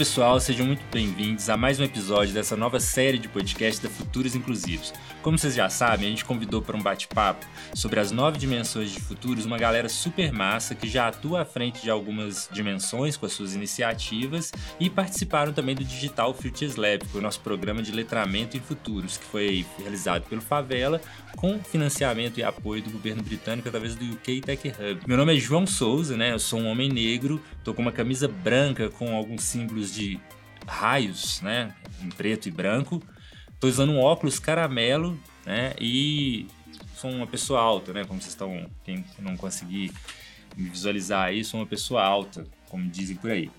Pessoal, 0.00 0.40
sejam 0.40 0.64
muito 0.64 0.82
bem-vindos 0.90 1.50
a 1.50 1.58
mais 1.58 1.78
um 1.78 1.84
episódio 1.84 2.32
dessa 2.32 2.56
nova 2.56 2.80
série 2.80 3.18
de 3.18 3.28
podcast 3.28 3.82
da 3.82 3.90
Futuros 3.90 4.34
Inclusivos. 4.34 4.94
Como 5.22 5.36
vocês 5.36 5.54
já 5.54 5.68
sabem, 5.68 6.06
a 6.06 6.08
gente 6.08 6.24
convidou 6.24 6.62
para 6.62 6.74
um 6.74 6.80
bate-papo 6.80 7.44
sobre 7.74 8.00
as 8.00 8.10
nove 8.10 8.38
dimensões 8.38 8.90
de 8.90 8.98
futuros 8.98 9.44
uma 9.44 9.58
galera 9.58 9.90
super 9.90 10.32
massa 10.32 10.74
que 10.74 10.88
já 10.88 11.08
atua 11.08 11.42
à 11.42 11.44
frente 11.44 11.82
de 11.82 11.90
algumas 11.90 12.48
dimensões 12.50 13.18
com 13.18 13.26
as 13.26 13.32
suas 13.32 13.54
iniciativas 13.54 14.50
e 14.80 14.88
participaram 14.88 15.52
também 15.52 15.74
do 15.74 15.84
Digital 15.84 16.32
Futures 16.32 16.76
Lab, 16.76 17.00
que 17.00 17.08
foi 17.08 17.20
o 17.20 17.22
nosso 17.22 17.40
programa 17.40 17.82
de 17.82 17.92
letramento 17.92 18.56
em 18.56 18.60
futuros, 18.60 19.18
que 19.18 19.24
foi 19.26 19.66
realizado 19.78 20.22
pelo 20.30 20.40
Favela 20.40 20.98
com 21.36 21.62
financiamento 21.62 22.38
e 22.38 22.42
apoio 22.42 22.82
do 22.82 22.90
governo 22.90 23.22
britânico 23.22 23.68
através 23.68 23.94
do 23.94 24.14
UK 24.14 24.40
Tech 24.40 24.66
Hub. 24.68 25.02
Meu 25.06 25.18
nome 25.18 25.36
é 25.36 25.38
João 25.38 25.66
Souza, 25.66 26.16
né? 26.16 26.32
Eu 26.32 26.38
sou 26.38 26.58
um 26.58 26.68
homem 26.68 26.88
negro, 26.88 27.38
tô 27.62 27.74
com 27.74 27.82
uma 27.82 27.92
camisa 27.92 28.26
branca 28.26 28.88
com 28.88 29.14
alguns 29.14 29.42
símbolos 29.42 29.89
de 29.94 30.20
raios, 30.66 31.40
né, 31.40 31.74
em 32.02 32.08
preto 32.08 32.48
e 32.48 32.50
branco. 32.50 33.02
Estou 33.52 33.68
usando 33.68 33.92
um 33.92 34.00
óculos 34.00 34.38
caramelo, 34.38 35.18
né, 35.44 35.74
e 35.80 36.46
sou 36.96 37.10
uma 37.10 37.26
pessoa 37.26 37.60
alta, 37.60 37.92
né, 37.92 38.04
como 38.04 38.20
vocês 38.20 38.32
estão, 38.32 38.66
quem 38.84 39.04
não 39.18 39.36
conseguir 39.36 39.92
visualizar 40.56 41.26
aí, 41.26 41.44
sou 41.44 41.60
uma 41.60 41.66
pessoa 41.66 42.02
alta, 42.02 42.46
como 42.68 42.88
dizem 42.88 43.16
por 43.16 43.30
aí. 43.30 43.50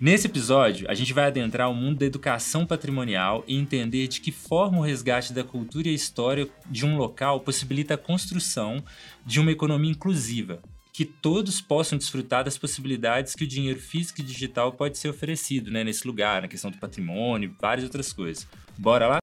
Nesse 0.00 0.28
episódio, 0.28 0.90
a 0.90 0.94
gente 0.94 1.12
vai 1.12 1.26
adentrar 1.26 1.70
o 1.70 1.74
mundo 1.74 1.98
da 1.98 2.06
educação 2.06 2.64
patrimonial 2.64 3.44
e 3.46 3.54
entender 3.54 4.08
de 4.08 4.22
que 4.22 4.32
forma 4.32 4.78
o 4.78 4.82
resgate 4.82 5.34
da 5.34 5.44
cultura 5.44 5.88
e 5.88 5.94
história 5.94 6.48
de 6.70 6.86
um 6.86 6.96
local 6.96 7.40
possibilita 7.40 7.94
a 7.94 7.98
construção 7.98 8.82
de 9.26 9.38
uma 9.38 9.52
economia 9.52 9.90
inclusiva, 9.90 10.62
que 10.92 11.04
todos 11.04 11.60
possam 11.60 11.96
desfrutar 11.96 12.44
das 12.44 12.58
possibilidades 12.58 13.34
que 13.34 13.44
o 13.44 13.46
dinheiro 13.46 13.80
físico 13.80 14.20
e 14.20 14.24
digital 14.24 14.72
pode 14.72 14.98
ser 14.98 15.08
oferecido 15.08 15.70
né, 15.70 15.84
nesse 15.84 16.06
lugar, 16.06 16.42
na 16.42 16.48
questão 16.48 16.70
do 16.70 16.78
patrimônio, 16.78 17.54
várias 17.60 17.84
outras 17.84 18.12
coisas. 18.12 18.46
Bora 18.76 19.06
lá? 19.06 19.19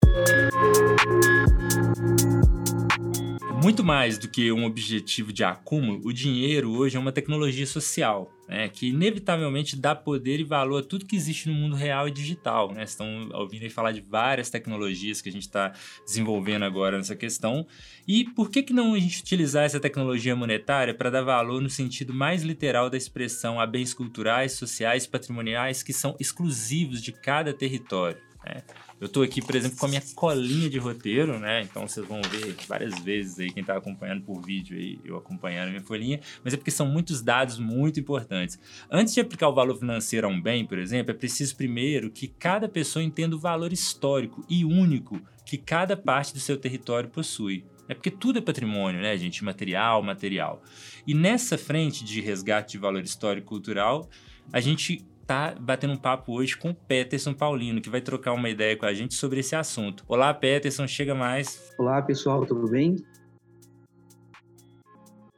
Muito 3.67 3.83
mais 3.83 4.17
do 4.17 4.29
que 4.29 4.49
um 4.49 4.63
objetivo 4.63 5.33
de 5.33 5.43
acúmulo, 5.43 5.99
o 6.05 6.13
dinheiro 6.13 6.71
hoje 6.71 6.95
é 6.95 6.99
uma 7.01 7.11
tecnologia 7.11 7.67
social, 7.67 8.31
né, 8.47 8.69
que 8.69 8.87
inevitavelmente 8.87 9.75
dá 9.75 9.93
poder 9.93 10.39
e 10.39 10.45
valor 10.45 10.79
a 10.79 10.85
tudo 10.85 11.05
que 11.05 11.17
existe 11.17 11.49
no 11.49 11.53
mundo 11.53 11.75
real 11.75 12.07
e 12.07 12.11
digital. 12.11 12.71
Né? 12.71 12.83
Estão 12.83 13.27
ouvindo 13.33 13.63
aí 13.63 13.69
falar 13.69 13.91
de 13.91 13.99
várias 13.99 14.49
tecnologias 14.49 15.19
que 15.19 15.27
a 15.27 15.31
gente 15.33 15.41
está 15.41 15.73
desenvolvendo 16.05 16.63
agora 16.63 16.95
nessa 16.95 17.13
questão. 17.13 17.67
E 18.07 18.23
por 18.23 18.49
que, 18.49 18.63
que 18.63 18.71
não 18.71 18.93
a 18.93 18.99
gente 18.99 19.19
utilizar 19.19 19.65
essa 19.65 19.81
tecnologia 19.81 20.33
monetária 20.33 20.93
para 20.93 21.09
dar 21.09 21.23
valor 21.23 21.61
no 21.61 21.69
sentido 21.69 22.13
mais 22.13 22.43
literal 22.43 22.89
da 22.89 22.95
expressão 22.95 23.59
a 23.59 23.65
bens 23.65 23.93
culturais, 23.93 24.53
sociais, 24.53 25.05
patrimoniais 25.05 25.83
que 25.83 25.91
são 25.91 26.15
exclusivos 26.21 27.01
de 27.01 27.11
cada 27.11 27.53
território? 27.53 28.26
Né? 28.47 28.63
Eu 28.99 29.05
estou 29.05 29.21
aqui, 29.21 29.41
por 29.41 29.55
exemplo, 29.55 29.77
com 29.77 29.85
a 29.85 29.89
minha 29.89 30.03
colinha 30.15 30.69
de 30.69 30.79
roteiro, 30.79 31.37
né? 31.39 31.61
Então 31.61 31.87
vocês 31.87 32.05
vão 32.05 32.21
ver 32.21 32.55
várias 32.67 32.97
vezes 32.99 33.39
aí, 33.39 33.51
quem 33.51 33.61
está 33.61 33.77
acompanhando 33.77 34.23
por 34.23 34.41
vídeo 34.41 34.77
aí, 34.77 34.99
eu 35.05 35.17
acompanhando 35.17 35.67
a 35.67 35.71
minha 35.71 35.83
folhinha, 35.83 36.19
mas 36.43 36.53
é 36.53 36.57
porque 36.57 36.71
são 36.71 36.87
muitos 36.87 37.21
dados 37.21 37.59
muito 37.59 37.99
importantes. 37.99 38.59
Antes 38.89 39.13
de 39.13 39.19
aplicar 39.19 39.49
o 39.49 39.53
valor 39.53 39.77
financeiro 39.77 40.27
a 40.27 40.29
um 40.29 40.41
bem, 40.41 40.65
por 40.65 40.79
exemplo, 40.79 41.11
é 41.11 41.13
preciso 41.13 41.55
primeiro 41.55 42.09
que 42.09 42.27
cada 42.27 42.67
pessoa 42.67 43.03
entenda 43.03 43.35
o 43.35 43.39
valor 43.39 43.71
histórico 43.71 44.43
e 44.49 44.65
único 44.65 45.21
que 45.45 45.57
cada 45.57 45.95
parte 45.95 46.33
do 46.33 46.39
seu 46.39 46.57
território 46.57 47.09
possui. 47.09 47.63
É 47.87 47.93
porque 47.93 48.11
tudo 48.11 48.39
é 48.39 48.41
patrimônio, 48.41 49.01
né, 49.01 49.17
gente? 49.17 49.43
Material, 49.43 50.03
material. 50.03 50.61
E 51.05 51.13
nessa 51.13 51.57
frente 51.57 52.03
de 52.03 52.19
resgate 52.19 52.73
de 52.73 52.77
valor 52.77 53.01
histórico 53.01 53.45
e 53.45 53.49
cultural, 53.49 54.09
a 54.51 54.59
gente 54.59 55.05
tá 55.27 55.53
batendo 55.59 55.93
um 55.93 55.97
papo 55.97 56.31
hoje 56.31 56.55
com 56.55 56.69
o 56.69 56.73
Peterson 56.73 57.33
Paulino, 57.33 57.81
que 57.81 57.89
vai 57.89 57.99
trocar 57.99 58.31
uma 58.31 58.49
ideia 58.49 58.77
com 58.77 58.85
a 58.85 58.93
gente 58.93 59.13
sobre 59.13 59.41
esse 59.41 59.55
assunto. 59.55 60.05
Olá, 60.07 60.33
Peterson, 60.33 60.87
chega 60.87 61.13
mais. 61.13 61.73
Olá, 61.77 62.01
pessoal, 62.01 62.45
tudo 62.45 62.69
bem? 62.69 62.95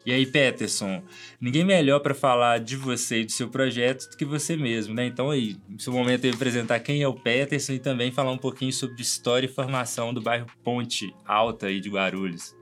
E 0.06 0.14
aí, 0.14 0.26
Peterson, 0.26 1.04
ninguém 1.42 1.66
melhor 1.66 2.00
para 2.00 2.14
falar 2.14 2.60
de 2.60 2.76
você 2.76 3.22
e 3.22 3.26
do 3.26 3.32
seu 3.32 3.50
projeto 3.50 4.10
do 4.10 4.16
que 4.16 4.24
você 4.24 4.56
mesmo, 4.56 4.94
né? 4.94 5.06
Então 5.06 5.32
aí, 5.32 5.58
no 5.68 5.80
seu 5.80 5.92
momento 5.92 6.22
de 6.22 6.30
apresentar 6.30 6.80
quem 6.80 7.02
é 7.02 7.08
o 7.08 7.14
Peterson 7.14 7.74
e 7.74 7.80
também 7.80 8.12
falar 8.12 8.32
um 8.32 8.38
pouquinho 8.38 8.72
sobre 8.72 9.02
história 9.02 9.48
e 9.48 9.50
formação 9.50 10.14
do 10.14 10.22
bairro 10.22 10.46
Ponte 10.64 11.14
Alta 11.26 11.66
aí 11.66 11.82
de 11.82 11.90
Guarulhos. 11.90 12.56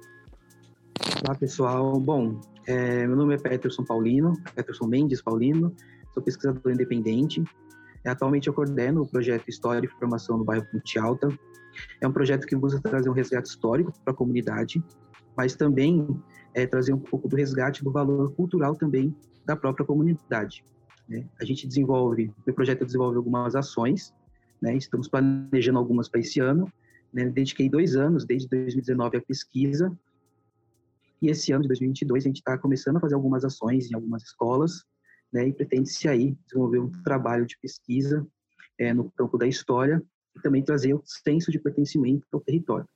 Olá, 1.24 1.36
pessoal. 1.36 2.00
Bom, 2.00 2.40
é, 2.66 3.06
meu 3.06 3.16
nome 3.16 3.36
é 3.36 3.38
Peterson 3.38 3.84
Paulino, 3.84 4.34
Peterson 4.56 4.88
Mendes 4.88 5.22
Paulino 5.22 5.76
sou 6.18 6.24
pesquisador 6.24 6.72
independente. 6.72 7.44
Atualmente 8.04 8.48
eu 8.48 8.54
coordeno 8.54 9.02
o 9.02 9.08
projeto 9.08 9.48
História 9.48 9.86
e 9.86 9.90
Formação 10.00 10.38
no 10.38 10.44
bairro 10.44 10.66
Ponte 10.72 10.98
Alta. 10.98 11.28
É 12.02 12.08
um 12.08 12.12
projeto 12.12 12.48
que 12.48 12.56
busca 12.56 12.82
trazer 12.82 13.10
um 13.10 13.14
resgate 13.14 13.50
histórico 13.50 13.94
para 14.04 14.14
a 14.14 14.16
comunidade, 14.16 14.84
mas 15.36 15.56
também 15.56 16.08
é, 16.54 16.66
trazer 16.66 16.94
um 16.94 17.00
pouco 17.00 17.28
do 17.28 17.36
resgate 17.36 17.84
do 17.84 17.92
valor 17.92 18.32
cultural 18.34 18.76
também 18.76 19.16
da 19.46 19.56
própria 19.56 19.86
comunidade. 19.86 20.64
Né? 21.08 21.26
A 21.40 21.46
gente 21.46 21.68
desenvolve, 21.68 22.34
o 22.48 22.54
projeto 22.54 22.86
desenvolve 22.86 23.18
algumas 23.18 23.56
ações, 23.56 24.14
né? 24.62 24.76
estamos 24.76 25.08
planejando 25.08 25.78
algumas 25.78 26.10
para 26.10 26.22
esse 26.22 26.40
ano. 26.40 26.72
Né? 27.14 27.30
Dediquei 27.30 27.70
dois 27.70 27.96
anos, 27.96 28.26
desde 28.26 28.48
2019, 28.48 29.18
à 29.18 29.22
pesquisa, 29.22 29.96
e 31.22 31.30
esse 31.30 31.52
ano 31.52 31.64
de 31.64 31.68
2022 31.70 32.24
a 32.24 32.28
gente 32.28 32.38
está 32.38 32.58
começando 32.58 32.98
a 32.98 33.00
fazer 33.00 33.16
algumas 33.16 33.44
ações 33.44 33.92
em 33.92 33.96
algumas 33.96 34.24
escolas, 34.24 34.86
né, 35.32 35.48
e 35.48 35.54
pretende-se 35.54 36.08
aí 36.08 36.36
desenvolver 36.46 36.80
um 36.80 36.92
trabalho 37.04 37.46
de 37.46 37.58
pesquisa 37.60 38.26
é, 38.78 38.94
no 38.94 39.12
campo 39.12 39.38
da 39.38 39.48
história 39.48 40.02
e 40.36 40.42
também 40.42 40.64
trazer 40.64 40.94
o 40.94 41.04
senso 41.06 41.52
de 41.52 41.60
pertencimento 41.60 42.26
ao 42.32 42.40
território. 42.40 42.88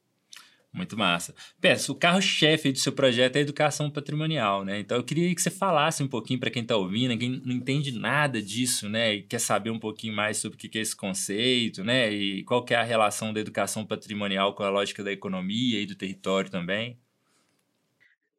Muito 0.73 0.97
massa. 0.97 1.35
Peço, 1.59 1.91
o 1.91 1.95
carro-chefe 1.95 2.71
do 2.71 2.79
seu 2.79 2.93
projeto 2.93 3.35
é 3.35 3.39
a 3.39 3.41
educação 3.41 3.91
patrimonial, 3.91 4.63
né? 4.63 4.79
Então 4.79 4.95
eu 4.95 5.03
queria 5.03 5.33
que 5.35 5.41
você 5.41 5.49
falasse 5.49 6.01
um 6.01 6.07
pouquinho 6.07 6.39
para 6.39 6.49
quem 6.49 6.61
está 6.61 6.77
ouvindo, 6.77 7.17
quem 7.17 7.41
não 7.43 7.53
entende 7.53 7.91
nada 7.91 8.41
disso, 8.41 8.87
né? 8.87 9.15
E 9.15 9.23
quer 9.23 9.39
saber 9.39 9.69
um 9.69 9.79
pouquinho 9.79 10.15
mais 10.15 10.37
sobre 10.37 10.55
o 10.55 10.59
que 10.59 10.77
é 10.77 10.81
esse 10.81 10.95
conceito, 10.95 11.83
né? 11.83 12.09
E 12.13 12.43
qual 12.45 12.63
que 12.63 12.73
é 12.73 12.77
a 12.77 12.83
relação 12.83 13.33
da 13.33 13.41
educação 13.41 13.85
patrimonial 13.85 14.55
com 14.55 14.63
a 14.63 14.69
lógica 14.69 15.03
da 15.03 15.11
economia 15.11 15.81
e 15.81 15.85
do 15.85 15.95
território 15.95 16.49
também. 16.49 16.97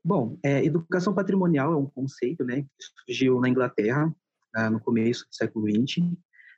Bom, 0.04 0.36
é, 0.42 0.64
educação 0.64 1.14
patrimonial 1.14 1.72
é 1.72 1.76
um 1.76 1.86
conceito 1.86 2.44
né, 2.44 2.62
que 2.62 2.84
surgiu 3.04 3.40
na 3.40 3.48
Inglaterra 3.48 4.12
ah, 4.54 4.68
no 4.68 4.80
começo 4.80 5.24
do 5.28 5.34
século 5.34 5.66
XX. 5.66 6.10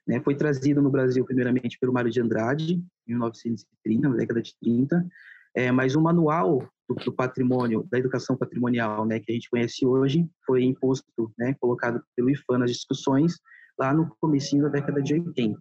Né, 0.07 0.21
foi 0.21 0.35
trazido 0.35 0.81
no 0.81 0.91
Brasil 0.91 1.25
primeiramente 1.25 1.79
pelo 1.79 1.93
Mário 1.93 2.11
de 2.11 2.21
Andrade, 2.21 2.75
em 3.07 3.11
1930, 3.11 4.09
na 4.09 4.17
década 4.17 4.41
de 4.41 4.55
30. 4.61 5.07
É, 5.55 5.71
mas 5.71 5.95
o 5.95 6.01
manual 6.01 6.67
do, 6.89 6.95
do, 6.95 7.13
patrimônio, 7.13 7.87
da 7.91 7.99
educação 7.99 8.37
patrimonial, 8.37 9.05
né, 9.07 9.21
que 9.21 9.31
a 9.31 9.35
gente 9.35 9.51
conhece 9.51 9.87
hoje, 9.87 10.27
foi 10.47 10.65
imposto, 10.65 11.33
né, 11.39 11.55
colocado 11.61 12.03
pelo 12.17 12.31
IFAM 12.31 12.59
nas 12.59 12.71
discussões 12.71 13.39
lá 13.79 13.93
no 13.93 14.09
comecinho 14.21 14.63
da 14.63 14.69
década 14.71 15.03
de 15.03 15.15
80. 15.15 15.59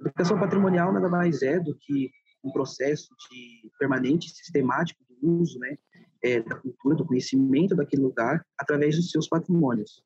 Educação 0.00 0.38
patrimonial 0.38 0.92
nada 0.92 1.08
mais 1.08 1.42
é 1.42 1.58
do 1.60 1.76
que 1.76 2.10
um 2.42 2.52
processo 2.52 3.08
de 3.30 3.70
permanente 3.78 4.30
sistemático 4.30 5.02
do 5.08 5.40
uso, 5.40 5.58
né, 5.58 5.76
é, 6.22 6.40
da 6.40 6.56
cultura, 6.56 6.96
do 6.96 7.06
conhecimento 7.06 7.74
daquele 7.74 8.02
lugar 8.02 8.44
através 8.58 8.96
dos 8.96 9.10
seus 9.10 9.28
patrimônios. 9.28 10.02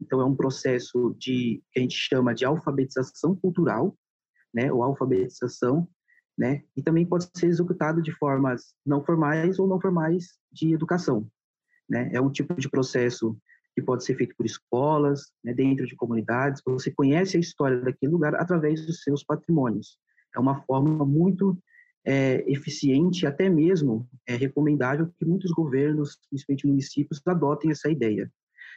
Então 0.00 0.20
é 0.20 0.24
um 0.24 0.34
processo 0.34 1.14
de 1.18 1.62
que 1.72 1.78
a 1.78 1.82
gente 1.82 1.96
chama 1.96 2.34
de 2.34 2.44
alfabetização 2.44 3.34
cultural, 3.36 3.96
né, 4.52 4.72
ou 4.72 4.82
alfabetização, 4.82 5.88
né, 6.36 6.62
e 6.76 6.82
também 6.82 7.06
pode 7.06 7.28
ser 7.34 7.46
executado 7.46 8.02
de 8.02 8.12
formas 8.12 8.74
não 8.84 9.04
formais 9.04 9.58
ou 9.58 9.66
não 9.66 9.80
formais 9.80 10.38
de 10.52 10.72
educação, 10.72 11.28
né? 11.88 12.10
É 12.12 12.20
um 12.20 12.30
tipo 12.30 12.54
de 12.54 12.68
processo 12.68 13.36
que 13.74 13.82
pode 13.82 14.04
ser 14.04 14.16
feito 14.16 14.34
por 14.36 14.46
escolas, 14.46 15.32
né, 15.42 15.52
dentro 15.52 15.86
de 15.86 15.96
comunidades. 15.96 16.62
Você 16.64 16.90
conhece 16.90 17.36
a 17.36 17.40
história 17.40 17.80
daquele 17.80 18.12
lugar 18.12 18.34
através 18.36 18.84
dos 18.86 19.02
seus 19.02 19.24
patrimônios. 19.24 19.98
É 20.34 20.40
uma 20.40 20.62
forma 20.62 21.04
muito 21.04 21.58
é, 22.04 22.44
eficiente, 22.50 23.26
até 23.26 23.48
mesmo 23.48 24.06
é 24.26 24.36
recomendável 24.36 25.10
que 25.18 25.24
muitos 25.24 25.50
governos, 25.52 26.18
principalmente 26.28 26.66
municípios, 26.66 27.22
adotem 27.26 27.70
essa 27.70 27.90
ideia. 27.90 28.30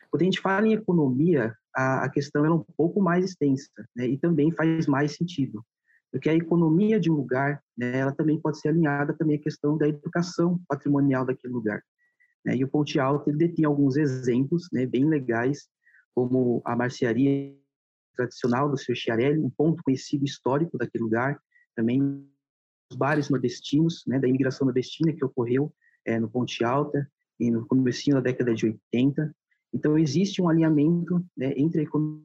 Quando 0.09 0.21
a 0.21 0.25
gente 0.25 0.39
fala 0.39 0.68
em 0.68 0.74
economia, 0.74 1.53
a, 1.75 2.06
a 2.06 2.09
questão 2.09 2.45
é 2.45 2.50
um 2.50 2.63
pouco 2.77 3.01
mais 3.01 3.25
extensa, 3.25 3.69
né, 3.95 4.07
e 4.07 4.18
também 4.18 4.51
faz 4.51 4.88
mais 4.88 5.15
sentido, 5.15 5.63
porque 6.12 6.29
a 6.29 6.35
economia 6.35 7.00
de 7.00 7.12
um 7.12 7.15
lugar, 7.15 7.62
né, 7.77 7.97
ela 7.97 8.13
também 8.13 8.39
pode 8.39 8.59
ser 8.59 8.69
alinhada 8.69 9.13
também 9.13 9.35
à 9.35 9.41
questão 9.41 9.77
da 9.77 9.88
educação 9.88 10.59
patrimonial 10.68 11.25
daquele 11.25 11.53
lugar. 11.53 11.83
Né, 12.45 12.56
e 12.56 12.63
o 12.63 12.68
Ponte 12.69 12.97
Alto 13.00 13.29
ele 13.29 13.38
detém 13.38 13.65
alguns 13.65 13.97
exemplos, 13.97 14.69
né, 14.71 14.85
bem 14.85 15.06
legais, 15.06 15.68
como 16.15 16.62
a 16.63 16.75
marcearia 16.75 17.53
tradicional 18.15 18.69
do 18.69 18.77
Sr. 18.77 18.95
Chiarelli, 18.95 19.39
um 19.39 19.50
ponto 19.50 19.83
conhecido 19.83 20.24
histórico 20.24 20.77
daquele 20.77 21.03
lugar, 21.03 21.39
também 21.75 22.27
bares 22.95 23.30
nordestinos, 23.30 24.04
né, 24.06 24.19
da 24.19 24.28
imigração 24.28 24.66
nordestina 24.66 25.13
que 25.13 25.24
ocorreu 25.24 25.74
é, 26.06 26.19
no 26.19 26.30
Ponte 26.30 26.63
Alta 26.63 27.10
e 27.39 27.51
no 27.51 27.66
começo 27.66 28.10
da 28.12 28.22
década 28.22 28.54
de 28.54 28.66
80. 28.66 29.36
Então, 29.74 29.98
existe 29.98 30.42
um 30.42 30.50
alinhamento 30.50 31.24
né, 31.36 31.54
entre 31.57 31.81
a 31.81 31.84
economia 31.84 32.24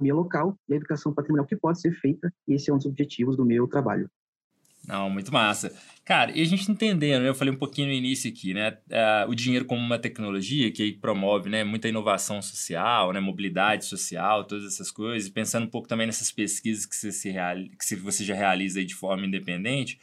local 0.00 0.58
e 0.68 0.74
a 0.74 0.76
educação 0.76 1.14
patrimonial 1.14 1.46
que 1.46 1.56
pode 1.56 1.80
ser 1.80 1.92
feita, 1.92 2.32
e 2.46 2.54
esse 2.54 2.70
é 2.70 2.74
um 2.74 2.76
dos 2.76 2.86
objetivos 2.86 3.36
do 3.36 3.44
meu 3.44 3.66
trabalho. 3.66 4.10
Não, 4.88 5.10
muito 5.10 5.30
massa. 5.30 5.70
Cara, 6.02 6.32
e 6.34 6.40
a 6.40 6.44
gente 6.46 6.70
entendendo, 6.72 7.22
né? 7.22 7.28
eu 7.28 7.34
falei 7.34 7.52
um 7.52 7.58
pouquinho 7.58 7.88
no 7.88 7.92
início 7.92 8.30
aqui, 8.30 8.54
né? 8.54 8.78
Uh, 8.88 9.28
o 9.30 9.34
dinheiro 9.34 9.66
como 9.66 9.82
uma 9.82 9.98
tecnologia 9.98 10.72
que 10.72 10.94
promove 10.94 11.50
né, 11.50 11.62
muita 11.62 11.88
inovação 11.88 12.40
social, 12.40 13.12
né, 13.12 13.20
mobilidade 13.20 13.84
social, 13.84 14.44
todas 14.44 14.64
essas 14.64 14.90
coisas, 14.90 15.28
pensando 15.28 15.64
um 15.64 15.70
pouco 15.70 15.86
também 15.86 16.06
nessas 16.06 16.32
pesquisas 16.32 16.86
que 16.86 16.96
você, 16.96 17.12
se 17.12 17.30
que 17.78 17.96
você 17.96 18.24
já 18.24 18.34
realiza 18.34 18.82
de 18.82 18.94
forma 18.94 19.26
independente, 19.26 20.00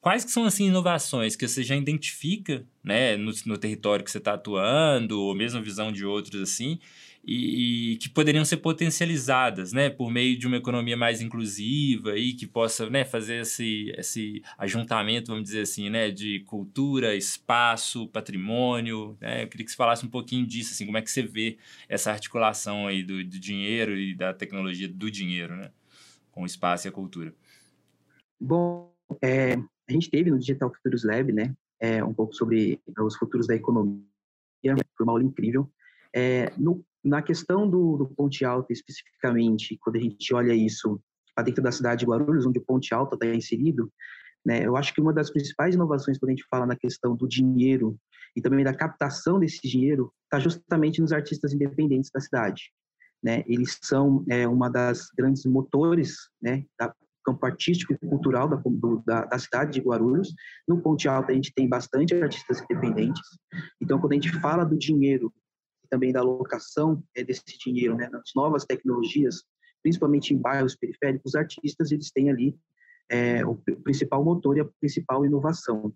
quais 0.00 0.24
que 0.24 0.30
são 0.30 0.46
assim 0.46 0.68
inovações 0.68 1.36
que 1.36 1.46
você 1.46 1.62
já 1.62 1.76
identifica 1.76 2.64
né, 2.82 3.18
no, 3.18 3.30
no 3.44 3.58
território 3.58 4.02
que 4.02 4.10
você 4.10 4.16
está 4.16 4.32
atuando, 4.32 5.20
ou 5.20 5.34
mesmo 5.34 5.62
visão 5.62 5.92
de 5.92 6.06
outros 6.06 6.40
assim, 6.40 6.78
e, 7.26 7.92
e, 7.92 7.96
que 7.96 8.08
poderiam 8.08 8.44
ser 8.44 8.58
potencializadas, 8.58 9.72
né, 9.72 9.88
por 9.88 10.10
meio 10.10 10.38
de 10.38 10.46
uma 10.46 10.56
economia 10.56 10.96
mais 10.96 11.22
inclusiva 11.22 12.18
e 12.18 12.34
que 12.34 12.46
possa, 12.46 12.90
né, 12.90 13.04
fazer 13.04 13.40
esse, 13.42 13.90
esse 13.96 14.42
ajuntamento, 14.58 15.28
vamos 15.28 15.44
dizer 15.44 15.62
assim, 15.62 15.88
né, 15.88 16.10
de 16.10 16.40
cultura, 16.40 17.16
espaço, 17.16 18.06
patrimônio, 18.08 19.16
né, 19.20 19.44
eu 19.44 19.48
queria 19.48 19.64
que 19.64 19.70
você 19.70 19.76
falasse 19.76 20.04
um 20.04 20.10
pouquinho 20.10 20.46
disso, 20.46 20.72
assim, 20.72 20.84
como 20.84 20.98
é 20.98 21.02
que 21.02 21.10
você 21.10 21.22
vê 21.22 21.56
essa 21.88 22.12
articulação 22.12 22.86
aí 22.86 23.02
do, 23.02 23.24
do 23.24 23.40
dinheiro 23.40 23.96
e 23.98 24.14
da 24.14 24.34
tecnologia 24.34 24.88
do 24.88 25.10
dinheiro, 25.10 25.56
né, 25.56 25.70
com 26.30 26.42
o 26.42 26.46
espaço 26.46 26.86
e 26.86 26.88
a 26.90 26.92
cultura. 26.92 27.34
Bom, 28.38 28.92
é, 29.22 29.54
a 29.54 29.92
gente 29.92 30.10
teve 30.10 30.30
no 30.30 30.38
Digital 30.38 30.70
Futuros 30.74 31.04
Lab, 31.04 31.32
né, 31.32 31.54
é, 31.80 32.04
um 32.04 32.12
pouco 32.12 32.34
sobre 32.34 32.78
os 32.98 33.16
futuros 33.16 33.46
da 33.46 33.54
economia, 33.54 34.04
foi 34.96 35.04
uma 35.04 35.12
aula 35.12 35.24
incrível. 35.24 35.70
É, 36.12 36.52
no 36.56 36.84
na 37.04 37.22
questão 37.22 37.68
do, 37.68 37.98
do 37.98 38.06
Ponte 38.06 38.44
Alta, 38.44 38.72
especificamente, 38.72 39.76
quando 39.80 39.96
a 39.96 40.00
gente 40.00 40.34
olha 40.34 40.54
isso 40.54 41.00
para 41.34 41.44
dentro 41.44 41.62
da 41.62 41.70
cidade 41.70 42.00
de 42.00 42.06
Guarulhos, 42.06 42.46
onde 42.46 42.58
o 42.58 42.64
Ponte 42.64 42.94
Alta 42.94 43.14
está 43.14 43.26
inserido, 43.26 43.92
né, 44.44 44.64
eu 44.64 44.76
acho 44.76 44.94
que 44.94 45.00
uma 45.00 45.12
das 45.12 45.30
principais 45.30 45.74
inovações 45.74 46.18
quando 46.18 46.30
a 46.30 46.34
gente 46.34 46.46
fala 46.50 46.66
na 46.66 46.76
questão 46.76 47.16
do 47.16 47.26
dinheiro 47.26 47.96
e 48.36 48.42
também 48.42 48.64
da 48.64 48.74
captação 48.74 49.38
desse 49.38 49.66
dinheiro 49.66 50.12
está 50.24 50.38
justamente 50.38 51.00
nos 51.00 51.12
artistas 51.12 51.52
independentes 51.52 52.10
da 52.12 52.20
cidade. 52.20 52.72
Né? 53.22 53.42
Eles 53.46 53.78
são 53.82 54.24
é, 54.28 54.46
uma 54.46 54.68
das 54.68 55.08
grandes 55.16 55.46
motores 55.46 56.16
né, 56.42 56.64
do 56.78 56.92
campo 57.24 57.46
artístico 57.46 57.94
e 57.94 57.98
cultural 58.06 58.48
da, 58.48 58.62
da, 59.06 59.24
da, 59.24 59.38
cidade 59.38 59.72
de 59.72 59.80
Guarulhos. 59.80 60.34
No 60.68 60.82
Ponte 60.82 61.08
Alta 61.08 61.32
a 61.32 61.34
gente 61.34 61.52
tem 61.54 61.66
bastante 61.66 62.14
artistas 62.14 62.60
independentes. 62.60 63.22
Então, 63.80 63.98
quando 63.98 64.12
a 64.12 64.16
gente 64.16 64.30
fala 64.40 64.64
do 64.64 64.76
dinheiro 64.76 65.32
também 65.94 66.12
da 66.12 66.18
alocação 66.18 67.00
é, 67.14 67.22
desse 67.22 67.44
dinheiro 67.64 67.94
né, 67.94 68.08
nas 68.10 68.32
novas 68.34 68.64
tecnologias, 68.64 69.44
principalmente 69.80 70.34
em 70.34 70.38
bairros 70.38 70.74
periféricos, 70.74 71.30
os 71.30 71.34
artistas 71.36 71.92
eles 71.92 72.10
têm 72.10 72.30
ali 72.30 72.58
é, 73.08 73.46
o 73.46 73.54
principal 73.84 74.24
motor 74.24 74.56
e 74.56 74.60
a 74.60 74.68
principal 74.80 75.24
inovação. 75.24 75.94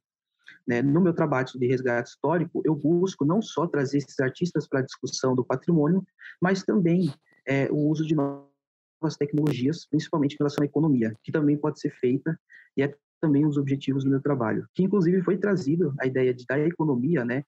Né? 0.65 0.83
No 0.83 1.01
meu 1.01 1.13
trabalho 1.13 1.49
de 1.53 1.67
resgate 1.67 2.11
histórico, 2.11 2.63
eu 2.65 2.77
busco 2.77 3.25
não 3.25 3.43
só 3.43 3.67
trazer 3.67 3.99
esses 3.99 4.21
artistas 4.21 4.69
para 4.69 4.81
a 4.81 4.85
discussão 4.85 5.35
do 5.35 5.45
patrimônio, 5.45 6.07
mas 6.41 6.63
também 6.63 7.13
é, 7.45 7.69
o 7.73 7.89
uso 7.89 8.07
de 8.07 8.15
novas 8.15 9.17
tecnologias, 9.19 9.85
principalmente 9.85 10.35
em 10.35 10.39
relação 10.39 10.63
à 10.63 10.67
economia, 10.67 11.13
que 11.25 11.33
também 11.33 11.57
pode 11.57 11.81
ser 11.81 11.91
feita 11.91 12.39
e 12.77 12.83
é 12.83 12.95
também 13.21 13.45
um 13.45 13.49
dos 13.49 13.59
objetivos 13.59 14.05
do 14.05 14.11
meu 14.11 14.23
trabalho, 14.23 14.65
que 14.73 14.85
inclusive 14.85 15.23
foi 15.23 15.37
trazido 15.37 15.93
a 15.99 16.07
ideia 16.07 16.33
de 16.33 16.47
da 16.47 16.57
economia, 16.61 17.25
né, 17.25 17.43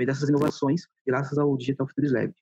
meio 0.00 0.06
dessas 0.06 0.28
inovações, 0.28 0.88
graças 1.06 1.36
ao 1.36 1.54
Digital 1.56 1.86
Futures 1.86 2.12
Lab. 2.12 2.34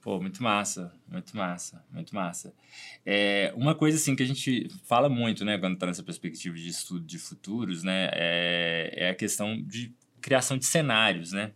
Pô, 0.00 0.20
muito 0.20 0.42
massa, 0.42 0.94
muito 1.06 1.36
massa, 1.36 1.84
muito 1.90 2.14
massa. 2.14 2.54
É, 3.04 3.52
uma 3.56 3.74
coisa 3.74 3.98
assim 3.98 4.16
que 4.16 4.22
a 4.22 4.26
gente 4.26 4.68
fala 4.84 5.08
muito, 5.08 5.44
né, 5.44 5.58
quando 5.58 5.74
está 5.74 5.86
nessa 5.86 6.02
perspectiva 6.02 6.56
de 6.56 6.68
estudo 6.68 7.04
de 7.04 7.18
futuros, 7.18 7.82
né, 7.82 8.08
é, 8.12 8.94
é 8.96 9.10
a 9.10 9.14
questão 9.14 9.60
de 9.60 9.92
criação 10.20 10.56
de 10.56 10.64
cenários, 10.64 11.32
né? 11.32 11.52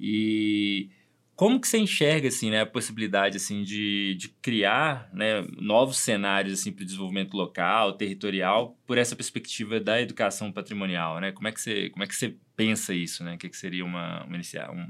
E 0.00 0.90
como 1.36 1.60
que 1.60 1.66
você 1.66 1.78
enxerga 1.78 2.28
assim, 2.28 2.50
né, 2.50 2.60
a 2.60 2.66
possibilidade 2.66 3.36
assim 3.36 3.62
de, 3.62 4.14
de 4.14 4.28
criar, 4.28 5.10
né, 5.12 5.44
novos 5.58 5.98
cenários 5.98 6.60
assim 6.60 6.72
para 6.72 6.82
o 6.82 6.86
desenvolvimento 6.86 7.34
local, 7.34 7.94
territorial, 7.94 8.78
por 8.86 8.98
essa 8.98 9.16
perspectiva 9.16 9.80
da 9.80 10.00
educação 10.00 10.52
patrimonial, 10.52 11.20
né? 11.20 11.32
Como 11.32 11.48
é 11.48 11.52
que 11.52 11.60
você, 11.60 11.90
como 11.90 12.04
é 12.04 12.06
que 12.06 12.14
você 12.14 12.36
pensa 12.56 12.94
isso, 12.94 13.24
né? 13.24 13.34
O 13.34 13.38
que, 13.38 13.48
que 13.48 13.56
seria 13.56 13.84
uma, 13.84 14.24
uma, 14.24 14.40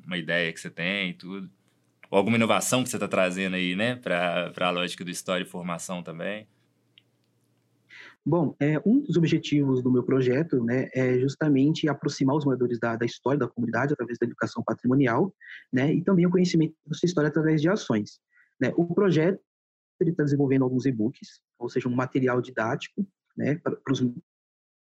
uma 0.07 0.19
ideia 0.19 0.53
que 0.53 0.61
você 0.61 0.71
tem 0.71 1.11
e 1.11 1.15
tudo? 1.15 1.51
Ou 2.11 2.19
alguma 2.19 2.37
inovação 2.37 2.83
que 2.83 2.91
você 2.91 2.97
está 2.97 3.09
trazendo 3.09 3.57
aí, 3.57 3.75
né, 3.75 3.97
para 3.97 4.53
a 4.57 4.71
lógica 4.71 5.05
do 5.05 5.11
história 5.11 5.45
e 5.45 5.49
formação 5.49 6.03
também? 6.03 6.47
Bom, 8.27 8.57
é, 8.59 8.81
um 8.87 9.03
dos 9.03 9.19
objetivos 9.19 9.83
do 9.83 9.93
meu 9.93 10.03
projeto 10.03 10.65
né, 10.65 10.89
é 10.95 11.19
justamente 11.19 11.87
aproximar 11.89 12.35
os 12.37 12.45
moradores 12.45 12.79
da, 12.79 12.97
da 12.97 13.05
história 13.05 13.39
da 13.39 13.49
comunidade 13.49 13.93
através 13.93 14.19
da 14.19 14.27
educação 14.27 14.63
patrimonial 14.63 15.35
né, 15.71 15.93
e 15.93 16.03
também 16.03 16.25
o 16.25 16.31
conhecimento 16.31 16.75
da 16.87 16.95
sua 16.95 17.07
história 17.07 17.29
através 17.29 17.61
de 17.61 17.69
ações. 17.69 18.19
Né? 18.59 18.73
O 18.77 18.95
projeto 18.95 19.39
está 20.01 20.25
desenvolvendo 20.25 20.65
alguns 20.65 20.87
e-books, 20.87 21.41
ou 21.59 21.69
seja, 21.69 21.87
um 21.87 21.95
material 21.95 22.41
didático 22.41 23.07
né, 23.37 23.61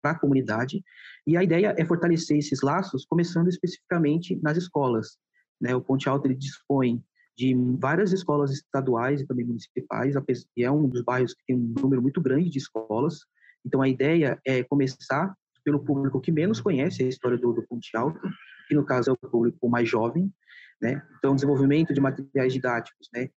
para 0.02 0.12
a 0.12 0.18
comunidade. 0.18 0.82
E 1.26 1.36
a 1.36 1.42
ideia 1.42 1.74
é 1.76 1.84
fortalecer 1.84 2.38
esses 2.38 2.62
laços, 2.62 3.04
começando 3.04 3.48
especificamente 3.48 4.40
nas 4.42 4.56
escolas. 4.56 5.18
Né? 5.60 5.74
O 5.74 5.82
Ponte 5.82 6.08
Alto 6.08 6.26
ele 6.26 6.34
dispõe 6.34 7.04
de 7.36 7.54
várias 7.78 8.12
escolas 8.12 8.50
estaduais 8.50 9.20
e 9.20 9.26
também 9.26 9.44
municipais, 9.44 10.14
e 10.56 10.64
é 10.64 10.70
um 10.70 10.88
dos 10.88 11.02
bairros 11.02 11.34
que 11.34 11.44
tem 11.46 11.56
um 11.56 11.74
número 11.80 12.00
muito 12.00 12.20
grande 12.20 12.48
de 12.48 12.58
escolas. 12.58 13.20
Então, 13.64 13.82
a 13.82 13.88
ideia 13.88 14.40
é 14.44 14.62
começar 14.62 15.34
pelo 15.62 15.84
público 15.84 16.20
que 16.20 16.32
menos 16.32 16.60
conhece 16.60 17.02
a 17.02 17.08
história 17.08 17.36
do, 17.36 17.52
do 17.52 17.66
Ponte 17.66 17.94
Alto, 17.96 18.20
que 18.68 18.74
no 18.74 18.84
caso 18.84 19.10
é 19.10 19.12
o 19.12 19.16
público 19.16 19.68
mais 19.68 19.88
jovem, 19.88 20.32
né? 20.80 21.02
Então, 21.18 21.34
desenvolvimento 21.34 21.92
de 21.92 22.00
materiais 22.00 22.52
didáticos, 22.52 23.08
né? 23.12 23.28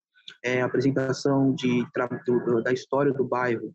É, 0.43 0.61
apresentação 0.61 1.53
de, 1.55 1.83
do, 2.25 2.61
da 2.61 2.71
história 2.71 3.11
do 3.11 3.27
bairro, 3.27 3.73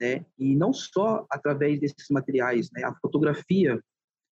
né? 0.00 0.24
E 0.38 0.54
não 0.54 0.72
só 0.72 1.26
através 1.30 1.80
desses 1.80 2.08
materiais, 2.10 2.68
né? 2.72 2.84
A 2.84 2.94
fotografia, 2.94 3.80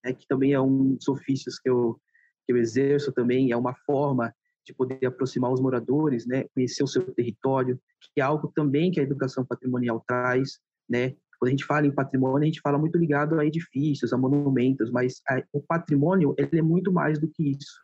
né? 0.05 0.13
que 0.13 0.27
também 0.29 0.53
é 0.53 0.61
um 0.61 0.95
dos 0.95 1.09
ofícios 1.09 1.59
que 1.59 1.69
eu 1.69 1.99
que 2.47 2.53
eu 2.53 2.59
exerço 2.59 3.11
também, 3.11 3.53
é 3.53 3.57
uma 3.57 3.75
forma 3.87 4.31
de 4.65 4.73
poder 4.75 5.05
aproximar 5.07 5.53
os 5.53 5.61
moradores, 5.61 6.27
né? 6.27 6.45
Conhecer 6.55 6.83
o 6.83 6.87
seu 6.87 7.03
território, 7.15 7.79
que 8.01 8.21
é 8.21 8.23
algo 8.23 8.51
também 8.55 8.91
que 8.91 9.01
a 9.01 9.03
educação 9.03 9.45
patrimonial 9.45 10.03
traz, 10.07 10.59
né? 10.89 11.15
Quando 11.39 11.49
a 11.49 11.51
gente 11.51 11.65
fala 11.65 11.87
em 11.87 11.95
patrimônio, 11.95 12.43
a 12.43 12.47
gente 12.47 12.61
fala 12.61 12.79
muito 12.79 12.97
ligado 12.97 13.39
a 13.39 13.45
edifícios, 13.45 14.13
a 14.13 14.19
monumentos, 14.19 14.91
mas 14.91 15.21
a, 15.29 15.43
o 15.53 15.61
patrimônio 15.61 16.35
ele 16.39 16.59
é 16.59 16.63
muito 16.63 16.93
mais 16.93 17.19
do 17.19 17.29
que 17.29 17.51
isso, 17.51 17.81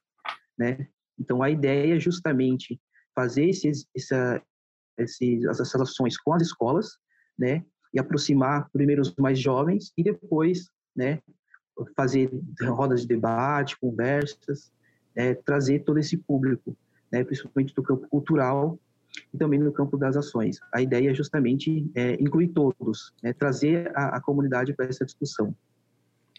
né? 0.58 0.88
Então 1.18 1.42
a 1.42 1.50
ideia 1.50 1.96
é 1.96 2.00
justamente 2.00 2.80
fazer 3.14 3.48
esses, 3.48 3.86
essa, 3.94 4.42
esses, 4.98 5.44
essas 5.44 5.74
ações 5.74 6.16
com 6.16 6.32
as 6.32 6.42
escolas, 6.42 6.96
né? 7.38 7.64
E 7.92 7.98
aproximar 7.98 8.70
primeiro 8.70 9.02
os 9.02 9.14
mais 9.16 9.38
jovens 9.38 9.92
e 9.96 10.02
depois, 10.02 10.70
né? 10.96 11.20
Fazer 11.96 12.30
rodas 12.62 13.02
de 13.02 13.08
debate, 13.08 13.78
conversas, 13.78 14.72
né? 15.14 15.34
trazer 15.34 15.80
todo 15.80 15.98
esse 15.98 16.16
público, 16.16 16.76
né? 17.10 17.24
Principalmente 17.24 17.74
do 17.74 17.82
campo 17.82 18.08
cultural 18.08 18.78
e 19.34 19.38
também 19.38 19.58
no 19.58 19.72
campo 19.72 19.96
das 19.96 20.16
ações. 20.16 20.58
A 20.72 20.80
ideia 20.80 21.10
é 21.10 21.14
justamente 21.14 21.90
é, 21.94 22.14
incluir 22.14 22.48
todos, 22.48 23.12
né? 23.22 23.32
trazer 23.32 23.90
a, 23.94 24.16
a 24.16 24.20
comunidade 24.20 24.72
para 24.72 24.86
essa 24.86 25.04
discussão. 25.04 25.54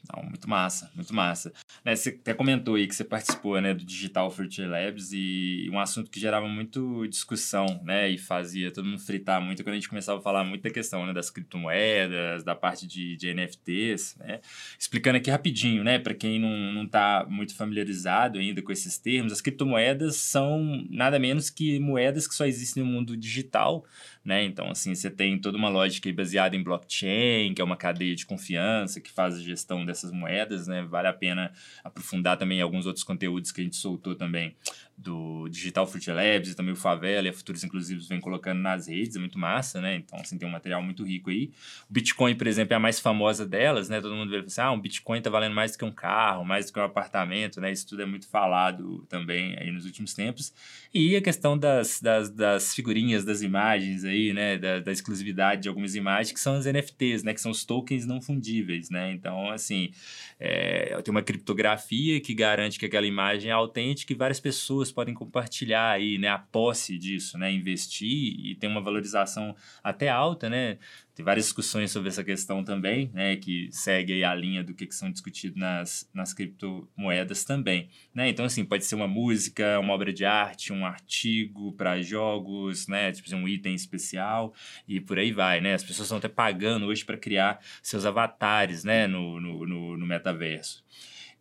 Não, 0.09 0.23
muito 0.23 0.49
massa, 0.49 0.91
muito 0.95 1.13
massa. 1.13 1.53
Né, 1.85 1.95
você 1.95 2.09
até 2.09 2.33
comentou 2.33 2.75
aí 2.75 2.87
que 2.87 2.95
você 2.95 3.03
participou 3.03 3.61
né, 3.61 3.73
do 3.73 3.85
Digital 3.85 4.31
Future 4.31 4.67
Labs 4.67 5.11
e 5.13 5.69
um 5.71 5.79
assunto 5.79 6.09
que 6.09 6.19
gerava 6.19 6.47
muito 6.47 7.07
discussão, 7.07 7.81
né? 7.83 8.09
E 8.09 8.17
fazia 8.17 8.71
todo 8.71 8.85
mundo 8.85 8.99
fritar 8.99 9.41
muito 9.41 9.63
quando 9.63 9.73
a 9.73 9.75
gente 9.75 9.89
começava 9.89 10.19
a 10.19 10.21
falar 10.21 10.43
muito 10.43 10.63
da 10.63 10.69
questão 10.69 11.05
né, 11.05 11.13
das 11.13 11.29
criptomoedas, 11.29 12.43
da 12.43 12.55
parte 12.55 12.87
de, 12.87 13.15
de 13.15 13.33
NFTs, 13.33 14.15
né? 14.17 14.41
Explicando 14.77 15.17
aqui 15.17 15.29
rapidinho, 15.29 15.83
né? 15.83 15.99
Para 15.99 16.13
quem 16.13 16.39
não, 16.39 16.73
não 16.73 16.87
tá 16.87 17.25
muito 17.29 17.55
familiarizado 17.55 18.39
ainda 18.39 18.61
com 18.61 18.71
esses 18.71 18.97
termos, 18.97 19.31
as 19.31 19.41
criptomoedas 19.41 20.15
são 20.17 20.85
nada 20.89 21.19
menos 21.19 21.49
que 21.49 21.79
moedas 21.79 22.27
que 22.27 22.33
só 22.33 22.45
existem 22.45 22.83
no 22.83 22.89
mundo 22.89 23.15
digital, 23.15 23.85
né? 24.25 24.43
Então, 24.43 24.69
assim, 24.69 24.95
você 24.95 25.09
tem 25.09 25.39
toda 25.39 25.57
uma 25.57 25.69
lógica 25.69 26.11
baseada 26.11 26.55
em 26.55 26.63
blockchain, 26.63 27.53
que 27.53 27.61
é 27.61 27.65
uma 27.65 27.77
cadeia 27.77 28.15
de 28.15 28.25
confiança 28.25 28.99
que 28.99 29.11
faz 29.11 29.35
a 29.35 29.39
gestão 29.39 29.85
dessas 29.91 30.11
moedas, 30.11 30.67
né? 30.67 30.83
Vale 30.83 31.07
a 31.07 31.13
pena 31.13 31.51
aprofundar 31.83 32.37
também 32.37 32.61
alguns 32.61 32.85
outros 32.85 33.03
conteúdos 33.03 33.51
que 33.51 33.61
a 33.61 33.63
gente 33.63 33.75
soltou 33.75 34.15
também 34.15 34.55
do 35.01 35.49
Digital 35.49 35.87
Fruit 35.87 36.11
Labs 36.11 36.51
e 36.51 36.55
também 36.55 36.73
o 36.73 36.75
Favela 36.75 37.25
e 37.27 37.29
a 37.29 37.33
Futuros 37.33 37.63
Inclusivos 37.63 38.07
vem 38.07 38.19
colocando 38.19 38.59
nas 38.59 38.87
redes, 38.87 39.15
é 39.15 39.19
muito 39.19 39.39
massa, 39.39 39.81
né? 39.81 39.95
Então, 39.95 40.19
assim, 40.19 40.37
tem 40.37 40.47
um 40.47 40.51
material 40.51 40.81
muito 40.83 41.03
rico 41.03 41.29
aí. 41.29 41.51
O 41.89 41.93
Bitcoin, 41.93 42.35
por 42.35 42.45
exemplo, 42.45 42.73
é 42.73 42.77
a 42.77 42.79
mais 42.79 42.99
famosa 42.99 43.45
delas, 43.45 43.89
né? 43.89 43.99
Todo 43.99 44.15
mundo 44.15 44.29
vê 44.29 44.37
assim, 44.37 44.61
ah, 44.61 44.71
um 44.71 44.79
Bitcoin 44.79 45.21
tá 45.21 45.29
valendo 45.29 45.55
mais 45.55 45.71
do 45.71 45.79
que 45.79 45.85
um 45.85 45.91
carro, 45.91 46.45
mais 46.45 46.67
do 46.67 46.73
que 46.73 46.79
um 46.79 46.83
apartamento, 46.83 47.59
né? 47.59 47.71
Isso 47.71 47.87
tudo 47.87 48.03
é 48.03 48.05
muito 48.05 48.27
falado 48.27 49.03
também 49.09 49.57
aí 49.57 49.71
nos 49.71 49.85
últimos 49.85 50.13
tempos. 50.13 50.53
E 50.93 51.15
a 51.15 51.21
questão 51.21 51.57
das, 51.57 51.99
das, 51.99 52.29
das 52.29 52.75
figurinhas, 52.75 53.25
das 53.25 53.41
imagens 53.41 54.03
aí, 54.05 54.33
né? 54.33 54.57
Da, 54.57 54.79
da 54.79 54.91
exclusividade 54.91 55.63
de 55.63 55.69
algumas 55.69 55.95
imagens, 55.95 56.31
que 56.31 56.39
são 56.39 56.55
as 56.55 56.65
NFTs, 56.65 57.23
né? 57.23 57.33
Que 57.33 57.41
são 57.41 57.51
os 57.51 57.65
tokens 57.65 58.05
não 58.05 58.21
fundíveis, 58.21 58.89
né? 58.91 59.11
Então, 59.11 59.49
assim, 59.49 59.91
é, 60.39 61.01
tem 61.01 61.11
uma 61.11 61.23
criptografia 61.23 62.21
que 62.21 62.35
garante 62.35 62.77
que 62.77 62.85
aquela 62.85 63.07
imagem 63.07 63.49
é 63.49 63.53
autêntica 63.53 64.13
e 64.13 64.15
várias 64.15 64.39
pessoas 64.39 64.90
podem 64.91 65.13
compartilhar 65.13 65.91
aí, 65.91 66.17
né, 66.17 66.27
a 66.27 66.37
posse 66.37 66.97
disso, 66.97 67.37
né, 67.37 67.51
investir 67.51 68.07
e 68.07 68.55
tem 68.55 68.69
uma 68.69 68.81
valorização 68.81 69.55
até 69.83 70.09
alta, 70.09 70.49
né? 70.49 70.77
Tem 71.13 71.25
várias 71.25 71.45
discussões 71.45 71.91
sobre 71.91 72.09
essa 72.09 72.23
questão 72.23 72.63
também, 72.63 73.11
né, 73.13 73.35
que 73.35 73.69
segue 73.71 74.23
a 74.23 74.33
linha 74.33 74.63
do 74.63 74.73
que, 74.73 74.87
que 74.87 74.95
são 74.95 75.11
discutidos 75.11 75.57
nas, 75.57 76.09
nas 76.13 76.33
criptomoedas 76.33 77.43
também, 77.43 77.89
né? 78.13 78.29
Então, 78.29 78.45
assim, 78.45 78.63
pode 78.63 78.85
ser 78.85 78.95
uma 78.95 79.07
música, 79.07 79.79
uma 79.79 79.93
obra 79.93 80.13
de 80.13 80.25
arte, 80.25 80.71
um 80.71 80.85
artigo 80.85 81.73
para 81.73 82.01
jogos, 82.01 82.87
né, 82.87 83.11
tipo 83.11 83.33
um 83.35 83.47
item 83.47 83.75
especial 83.75 84.53
e 84.87 84.99
por 84.99 85.19
aí 85.19 85.31
vai, 85.31 85.61
né? 85.61 85.73
As 85.73 85.83
pessoas 85.83 86.07
estão 86.07 86.17
até 86.17 86.29
pagando 86.29 86.85
hoje 86.85 87.05
para 87.05 87.17
criar 87.17 87.59
seus 87.83 88.05
avatares, 88.05 88.83
né, 88.83 89.07
no, 89.07 89.39
no, 89.39 89.65
no, 89.65 89.97
no 89.97 90.05
metaverso. 90.05 90.83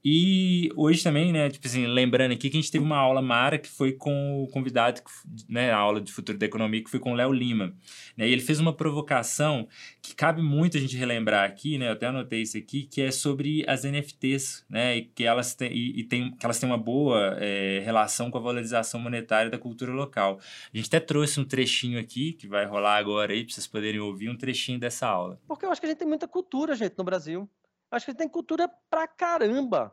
E 0.05 0.71
hoje 0.77 1.03
também, 1.03 1.31
né, 1.31 1.51
tipo 1.51 1.67
assim, 1.67 1.87
lembrando 1.87 2.33
aqui 2.33 2.49
que 2.49 2.57
a 2.57 2.61
gente 2.61 2.71
teve 2.71 2.85
uma 2.85 2.97
aula 2.97 3.21
Mara 3.21 3.59
que 3.59 3.69
foi 3.69 3.93
com 3.93 4.43
o 4.43 4.49
convidado, 4.49 5.03
né, 5.47 5.71
a 5.71 5.77
aula 5.77 6.01
de 6.01 6.11
futuro 6.11 6.39
da 6.39 6.47
economia 6.47 6.83
que 6.83 6.89
foi 6.89 6.99
com 6.99 7.13
o 7.13 7.15
Léo 7.15 7.33
Lima, 7.33 7.75
né, 8.17 8.27
e 8.27 8.33
ele 8.33 8.41
fez 8.41 8.59
uma 8.61 8.73
provocação 8.73 9.69
que 10.01 10.15
cabe 10.15 10.41
muito 10.41 10.79
a 10.79 10.81
gente 10.81 10.97
relembrar 10.97 11.45
aqui, 11.45 11.77
né, 11.77 11.89
eu 11.89 11.93
até 11.93 12.07
anotei 12.07 12.41
isso 12.41 12.57
aqui, 12.57 12.85
que 12.85 13.03
é 13.03 13.11
sobre 13.11 13.63
as 13.69 13.85
NFTs, 13.85 14.65
né, 14.71 14.97
e 14.97 15.03
que 15.03 15.25
elas 15.25 15.55
têm, 15.55 15.71
e, 15.71 16.01
e 16.01 16.05
tem, 16.05 16.31
que 16.35 16.47
elas 16.47 16.59
têm 16.59 16.69
uma 16.69 16.79
boa 16.79 17.37
é, 17.39 17.83
relação 17.85 18.31
com 18.31 18.39
a 18.39 18.41
valorização 18.41 18.99
monetária 18.99 19.51
da 19.51 19.59
cultura 19.59 19.93
local. 19.93 20.41
A 20.73 20.77
gente 20.77 20.87
até 20.87 21.01
trouxe 21.01 21.39
um 21.39 21.45
trechinho 21.45 22.01
aqui, 22.01 22.33
que 22.33 22.47
vai 22.47 22.65
rolar 22.65 22.97
agora 22.97 23.33
aí, 23.33 23.45
para 23.45 23.53
vocês 23.53 23.67
poderem 23.67 24.01
ouvir 24.01 24.31
um 24.31 24.37
trechinho 24.37 24.79
dessa 24.79 25.07
aula. 25.07 25.39
Porque 25.47 25.67
eu 25.67 25.71
acho 25.71 25.81
que 25.81 25.87
a 25.87 25.91
gente 25.91 25.99
tem 25.99 26.09
muita 26.09 26.27
cultura, 26.27 26.75
gente, 26.75 26.95
no 26.97 27.05
Brasil. 27.05 27.49
Acho 27.91 28.07
que 28.07 28.15
tem 28.15 28.29
cultura 28.29 28.69
pra 28.89 29.09
caramba. 29.09 29.93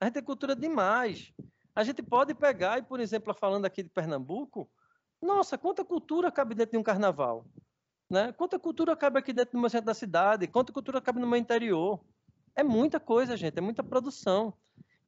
A 0.00 0.04
gente 0.04 0.14
tem 0.14 0.22
cultura 0.22 0.54
demais. 0.54 1.32
A 1.74 1.82
gente 1.82 2.02
pode 2.02 2.34
pegar, 2.34 2.78
e 2.78 2.82
por 2.82 3.00
exemplo, 3.00 3.32
falando 3.32 3.64
aqui 3.64 3.82
de 3.82 3.88
Pernambuco, 3.88 4.70
nossa, 5.20 5.56
quanta 5.56 5.84
cultura 5.84 6.30
cabe 6.30 6.54
dentro 6.54 6.72
de 6.72 6.78
um 6.78 6.82
carnaval? 6.82 7.46
Né? 8.10 8.32
Quanta 8.32 8.58
cultura 8.58 8.96
cabe 8.96 9.18
aqui 9.18 9.32
dentro 9.32 9.52
do 9.52 9.60
meu 9.60 9.70
centro 9.70 9.86
da 9.86 9.94
cidade? 9.94 10.46
Quanta 10.46 10.72
cultura 10.72 11.00
cabe 11.00 11.20
no 11.20 11.26
meu 11.26 11.38
interior? 11.38 12.00
É 12.54 12.62
muita 12.62 13.00
coisa, 13.00 13.36
gente, 13.36 13.58
é 13.58 13.60
muita 13.60 13.82
produção. 13.82 14.52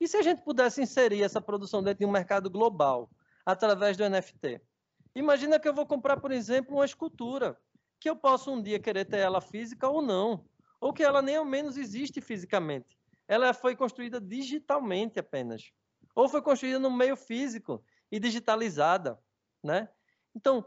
E 0.00 0.08
se 0.08 0.16
a 0.16 0.22
gente 0.22 0.42
pudesse 0.42 0.80
inserir 0.80 1.22
essa 1.22 1.40
produção 1.40 1.82
dentro 1.82 2.00
de 2.00 2.06
um 2.06 2.10
mercado 2.10 2.48
global, 2.48 3.10
através 3.44 3.96
do 3.96 4.08
NFT? 4.08 4.60
Imagina 5.14 5.58
que 5.58 5.68
eu 5.68 5.74
vou 5.74 5.86
comprar, 5.86 6.18
por 6.18 6.30
exemplo, 6.30 6.76
uma 6.76 6.84
escultura, 6.84 7.58
que 7.98 8.08
eu 8.08 8.16
posso 8.16 8.50
um 8.50 8.62
dia 8.62 8.78
querer 8.78 9.04
ter 9.04 9.18
ela 9.18 9.40
física 9.40 9.88
ou 9.88 10.00
não 10.00 10.44
ou 10.80 10.92
que 10.92 11.02
ela 11.02 11.20
nem 11.20 11.36
ao 11.36 11.44
menos 11.44 11.76
existe 11.76 12.20
fisicamente. 12.20 12.98
Ela 13.28 13.52
foi 13.52 13.76
construída 13.76 14.20
digitalmente 14.20 15.18
apenas, 15.18 15.70
ou 16.14 16.28
foi 16.28 16.42
construída 16.42 16.78
no 16.78 16.90
meio 16.90 17.16
físico 17.16 17.84
e 18.10 18.18
digitalizada, 18.18 19.18
né? 19.62 19.88
Então, 20.34 20.64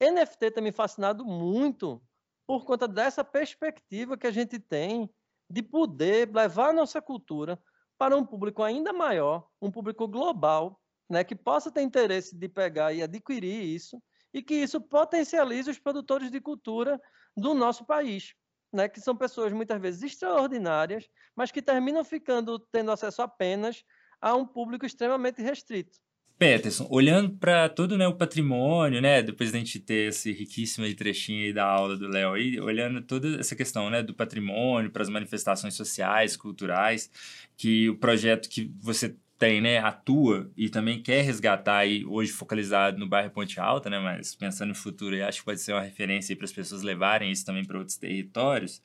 NFT 0.00 0.50
tem 0.50 0.64
me 0.64 0.72
fascinado 0.72 1.24
muito 1.24 2.02
por 2.46 2.64
conta 2.64 2.88
dessa 2.88 3.22
perspectiva 3.22 4.16
que 4.16 4.26
a 4.26 4.30
gente 4.30 4.58
tem 4.58 5.08
de 5.48 5.62
poder 5.62 6.34
levar 6.34 6.70
a 6.70 6.72
nossa 6.72 7.00
cultura 7.00 7.62
para 7.96 8.16
um 8.16 8.24
público 8.24 8.62
ainda 8.62 8.92
maior, 8.92 9.48
um 9.62 9.70
público 9.70 10.08
global, 10.08 10.80
né, 11.08 11.22
que 11.22 11.36
possa 11.36 11.70
ter 11.70 11.82
interesse 11.82 12.36
de 12.36 12.48
pegar 12.48 12.92
e 12.92 13.02
adquirir 13.02 13.62
isso 13.62 14.02
e 14.32 14.42
que 14.42 14.54
isso 14.54 14.80
potencialize 14.80 15.70
os 15.70 15.78
produtores 15.78 16.30
de 16.30 16.40
cultura 16.40 17.00
do 17.36 17.54
nosso 17.54 17.84
país 17.84 18.34
né, 18.74 18.88
que 18.88 19.00
são 19.00 19.16
pessoas 19.16 19.52
muitas 19.52 19.80
vezes 19.80 20.02
extraordinárias, 20.02 21.08
mas 21.34 21.50
que 21.50 21.62
terminam 21.62 22.04
ficando 22.04 22.58
tendo 22.58 22.90
acesso 22.90 23.22
apenas 23.22 23.84
a 24.20 24.34
um 24.34 24.44
público 24.44 24.84
extremamente 24.84 25.40
restrito. 25.40 25.98
Peterson, 26.36 26.86
olhando 26.90 27.36
para 27.36 27.68
todo 27.68 27.96
né, 27.96 28.08
o 28.08 28.16
patrimônio, 28.16 29.00
né, 29.00 29.22
depois 29.22 29.52
da 29.52 29.58
gente 29.58 29.78
ter 29.78 30.08
esse 30.08 30.32
riquíssimo 30.32 30.92
trechinho 30.94 31.44
aí 31.44 31.52
da 31.52 31.64
aula 31.64 31.96
do 31.96 32.08
Léo 32.08 32.32
olhando 32.64 33.00
toda 33.02 33.38
essa 33.38 33.54
questão 33.54 33.88
né, 33.88 34.02
do 34.02 34.12
patrimônio 34.12 34.90
para 34.90 35.02
as 35.02 35.08
manifestações 35.08 35.74
sociais, 35.74 36.36
culturais, 36.36 37.08
que 37.56 37.88
o 37.88 37.96
projeto 37.96 38.48
que 38.48 38.72
você 38.80 39.14
tem, 39.38 39.60
né, 39.60 39.78
atua 39.78 40.50
e 40.56 40.68
também 40.68 41.02
quer 41.02 41.22
resgatar 41.22 41.78
aí, 41.78 42.04
hoje 42.06 42.32
focalizado 42.32 42.98
no 42.98 43.08
bairro 43.08 43.30
Ponte 43.30 43.58
Alta, 43.60 43.90
né, 43.90 43.98
mas 43.98 44.34
pensando 44.34 44.68
no 44.68 44.74
futuro, 44.74 45.22
acho 45.24 45.40
que 45.40 45.44
pode 45.44 45.60
ser 45.60 45.72
uma 45.72 45.82
referência 45.82 46.36
para 46.36 46.44
as 46.44 46.52
pessoas 46.52 46.82
levarem 46.82 47.30
isso 47.30 47.44
também 47.44 47.64
para 47.64 47.78
outros 47.78 47.96
territórios. 47.96 48.82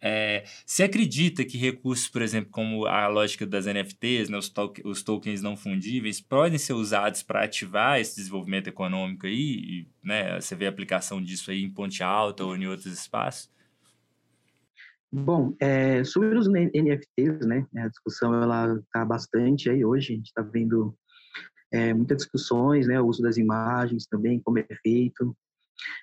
É, 0.00 0.44
você 0.64 0.84
acredita 0.84 1.44
que 1.44 1.58
recursos, 1.58 2.08
por 2.08 2.22
exemplo, 2.22 2.50
como 2.50 2.86
a 2.86 3.08
lógica 3.08 3.44
das 3.44 3.66
NFTs, 3.66 4.28
né, 4.28 4.38
os, 4.38 4.48
to 4.48 4.72
os 4.84 5.02
tokens 5.02 5.42
não 5.42 5.56
fundíveis, 5.56 6.20
podem 6.20 6.58
ser 6.58 6.74
usados 6.74 7.22
para 7.22 7.42
ativar 7.44 7.98
esse 7.98 8.16
desenvolvimento 8.16 8.68
econômico 8.68 9.26
aí? 9.26 9.32
E, 9.34 9.86
né, 10.02 10.40
você 10.40 10.54
vê 10.54 10.66
a 10.66 10.68
aplicação 10.70 11.20
disso 11.20 11.50
aí 11.50 11.62
em 11.62 11.70
Ponte 11.70 12.02
Alta 12.02 12.44
ou 12.44 12.56
em 12.56 12.66
outros 12.66 12.86
espaços? 12.86 13.50
Bom, 15.10 15.56
é, 15.58 16.04
sobre 16.04 16.36
os 16.36 16.46
NFTs, 16.48 17.46
né, 17.46 17.66
a 17.76 17.88
discussão 17.88 18.34
ela 18.34 18.78
está 18.78 19.04
bastante 19.06 19.70
aí 19.70 19.82
hoje, 19.82 20.12
a 20.12 20.16
gente 20.16 20.26
está 20.26 20.42
vendo 20.42 20.94
é, 21.72 21.94
muitas 21.94 22.18
discussões, 22.18 22.86
né, 22.86 23.00
o 23.00 23.06
uso 23.06 23.22
das 23.22 23.38
imagens 23.38 24.06
também, 24.06 24.40
como 24.40 24.58
é 24.58 24.66
feito. 24.82 25.34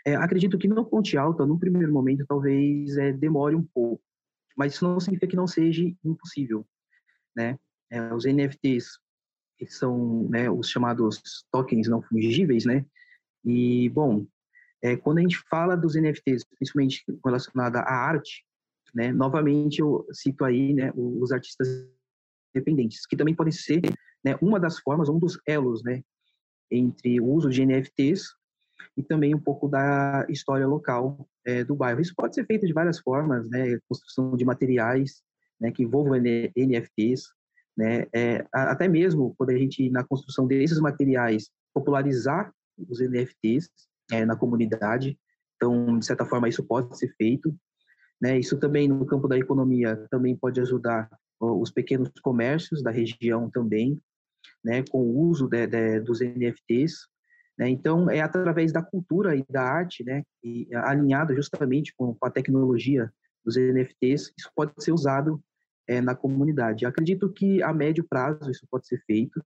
É, 0.05 0.15
acredito 0.15 0.57
que 0.57 0.67
no 0.67 0.85
Ponte 0.85 1.17
Alta, 1.17 1.45
no 1.45 1.59
primeiro 1.59 1.93
momento, 1.93 2.25
talvez 2.27 2.97
é, 2.97 3.11
demore 3.11 3.55
um 3.55 3.63
pouco, 3.63 4.01
mas 4.57 4.73
isso 4.73 4.85
não 4.85 4.99
significa 4.99 5.27
que 5.27 5.35
não 5.35 5.47
seja 5.47 5.83
impossível, 6.03 6.65
né? 7.35 7.59
É, 7.91 8.13
os 8.13 8.25
NFTs 8.25 8.99
que 9.57 9.67
são 9.67 10.27
né, 10.29 10.49
os 10.49 10.69
chamados 10.69 11.21
tokens 11.51 11.87
não 11.87 12.01
fungíveis, 12.01 12.65
né? 12.65 12.85
E, 13.43 13.89
bom, 13.89 14.25
é, 14.81 14.97
quando 14.97 15.19
a 15.19 15.21
gente 15.21 15.37
fala 15.49 15.77
dos 15.77 15.95
NFTs, 15.95 16.43
principalmente 16.57 17.03
relacionado 17.23 17.77
à 17.77 17.83
arte, 17.83 18.45
né? 18.95 19.11
Novamente, 19.11 19.81
eu 19.81 20.07
cito 20.13 20.45
aí 20.45 20.73
né, 20.73 20.91
os 20.95 21.31
artistas 21.31 21.67
independentes, 22.55 23.05
que 23.05 23.17
também 23.17 23.35
podem 23.35 23.51
ser 23.51 23.81
né, 24.23 24.37
uma 24.41 24.59
das 24.59 24.79
formas, 24.79 25.09
um 25.09 25.19
dos 25.19 25.37
elos 25.45 25.83
né, 25.83 26.01
entre 26.71 27.19
o 27.19 27.25
uso 27.25 27.49
de 27.49 27.65
NFTs 27.65 28.23
e 28.97 29.03
também 29.03 29.35
um 29.35 29.39
pouco 29.39 29.67
da 29.67 30.25
história 30.29 30.65
local 30.65 31.27
é, 31.45 31.63
do 31.63 31.75
bairro. 31.75 32.01
Isso 32.01 32.13
pode 32.15 32.33
ser 32.33 32.45
feito 32.45 32.65
de 32.65 32.73
várias 32.73 32.99
formas, 32.99 33.49
né? 33.49 33.77
Construção 33.87 34.35
de 34.35 34.45
materiais 34.45 35.21
né, 35.59 35.71
que 35.71 35.83
envolvam 35.83 36.17
NFTs, 36.17 37.23
né? 37.77 38.05
É, 38.13 38.45
até 38.51 38.87
mesmo 38.87 39.35
quando 39.37 39.51
a 39.51 39.57
gente, 39.57 39.89
na 39.89 40.03
construção 40.03 40.47
desses 40.47 40.79
materiais, 40.79 41.49
popularizar 41.73 42.53
os 42.77 42.99
NFTs 42.99 43.69
é, 44.11 44.25
na 44.25 44.35
comunidade. 44.35 45.17
Então, 45.55 45.99
de 45.99 46.05
certa 46.05 46.25
forma, 46.25 46.49
isso 46.49 46.63
pode 46.63 46.97
ser 46.97 47.13
feito. 47.15 47.55
Né? 48.21 48.39
Isso 48.39 48.57
também 48.57 48.87
no 48.87 49.05
campo 49.05 49.27
da 49.27 49.37
economia 49.37 49.95
também 50.09 50.35
pode 50.35 50.59
ajudar 50.61 51.09
os 51.39 51.71
pequenos 51.71 52.09
comércios 52.21 52.81
da 52.81 52.91
região 52.91 53.49
também, 53.49 53.99
né? 54.63 54.83
Com 54.89 55.01
o 55.01 55.19
uso 55.19 55.47
de, 55.47 55.67
de, 55.67 55.99
dos 55.99 56.21
NFTs. 56.21 57.07
Né? 57.57 57.69
Então 57.69 58.09
é 58.09 58.21
através 58.21 58.71
da 58.71 58.81
cultura 58.81 59.35
e 59.35 59.45
da 59.49 59.63
arte, 59.63 60.03
né? 60.03 60.23
E 60.43 60.67
alinhado 60.73 61.35
justamente 61.35 61.93
com, 61.95 62.15
a 62.21 62.29
tecnologia 62.29 63.11
dos 63.43 63.55
NFTs, 63.55 64.33
isso 64.37 64.49
pode 64.55 64.71
ser 64.79 64.91
usado 64.91 65.41
é, 65.87 66.01
na 66.01 66.15
comunidade. 66.15 66.85
Acredito 66.85 67.31
que 67.31 67.61
a 67.61 67.71
médio 67.71 68.05
prazo 68.09 68.49
isso 68.49 68.65
pode 68.69 68.87
ser 68.87 69.01
feito. 69.05 69.43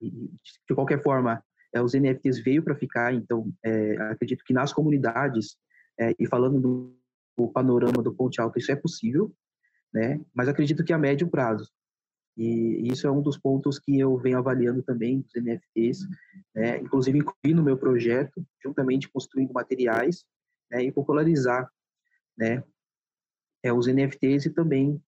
De 0.00 0.74
qualquer 0.74 1.02
forma, 1.02 1.42
é, 1.72 1.80
os 1.80 1.94
NFTs 1.94 2.40
veio 2.40 2.62
para 2.62 2.74
ficar, 2.74 3.14
então 3.14 3.52
é, 3.64 3.96
acredito 4.02 4.44
que 4.44 4.52
nas 4.52 4.72
comunidades 4.72 5.56
é, 5.98 6.14
e 6.18 6.26
falando 6.26 6.60
do 6.60 6.98
o 7.44 7.52
panorama 7.52 8.02
do 8.02 8.14
Ponte 8.14 8.40
Alto, 8.40 8.58
isso 8.58 8.72
é 8.72 8.76
possível, 8.76 9.32
né? 9.92 10.20
Mas 10.34 10.48
acredito 10.48 10.84
que 10.84 10.92
a 10.92 10.98
médio 10.98 11.28
prazo. 11.28 11.70
E 12.36 12.88
isso 12.92 13.06
é 13.06 13.10
um 13.10 13.20
dos 13.20 13.36
pontos 13.36 13.80
que 13.80 13.98
eu 13.98 14.16
venho 14.16 14.38
avaliando 14.38 14.80
também 14.82 15.20
dos 15.20 15.34
NFTs, 15.34 16.06
né? 16.54 16.78
inclusive 16.78 17.18
incluir 17.18 17.52
no 17.52 17.64
meu 17.64 17.76
projeto, 17.76 18.46
juntamente 18.62 19.08
construindo 19.08 19.52
materiais 19.52 20.24
né? 20.70 20.84
e 20.84 20.92
popularizar 20.92 21.68
né? 22.36 22.62
É, 23.64 23.72
os 23.72 23.88
NFTs 23.88 24.46
e 24.46 24.50
também 24.50 25.02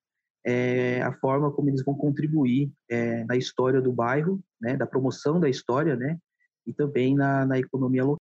é, 0.45 1.03
a 1.03 1.13
forma 1.13 1.53
como 1.53 1.69
eles 1.69 1.85
vão 1.85 1.95
contribuir 1.95 2.73
é, 2.89 3.25
na 3.25 3.37
história 3.37 3.81
do 3.81 3.93
bairro, 3.93 4.43
né, 4.61 4.77
da 4.77 4.87
promoção 4.87 5.39
da 5.39 5.49
história, 5.49 5.95
né, 5.97 6.19
e 6.67 6.73
também 6.73 7.15
na, 7.15 7.47
na 7.47 7.59
economia 7.59 8.05
local. 8.05 8.21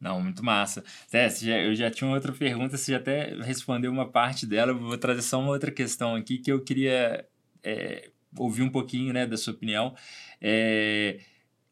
Não, 0.00 0.20
muito 0.20 0.44
massa. 0.44 0.84
Eu 1.42 1.74
já 1.74 1.90
tinha 1.90 2.10
outra 2.10 2.32
pergunta, 2.32 2.76
você 2.76 2.92
já 2.92 2.98
até 2.98 3.34
respondeu 3.42 3.90
uma 3.90 4.10
parte 4.10 4.46
dela, 4.46 4.72
vou 4.72 4.98
trazer 4.98 5.22
só 5.22 5.40
uma 5.40 5.50
outra 5.50 5.70
questão 5.70 6.14
aqui 6.14 6.38
que 6.38 6.52
eu 6.52 6.62
queria 6.62 7.26
é, 7.62 8.10
ouvir 8.36 8.62
um 8.62 8.70
pouquinho 8.70 9.12
né, 9.12 9.26
da 9.26 9.36
sua 9.36 9.54
opinião. 9.54 9.94
É, 10.40 11.18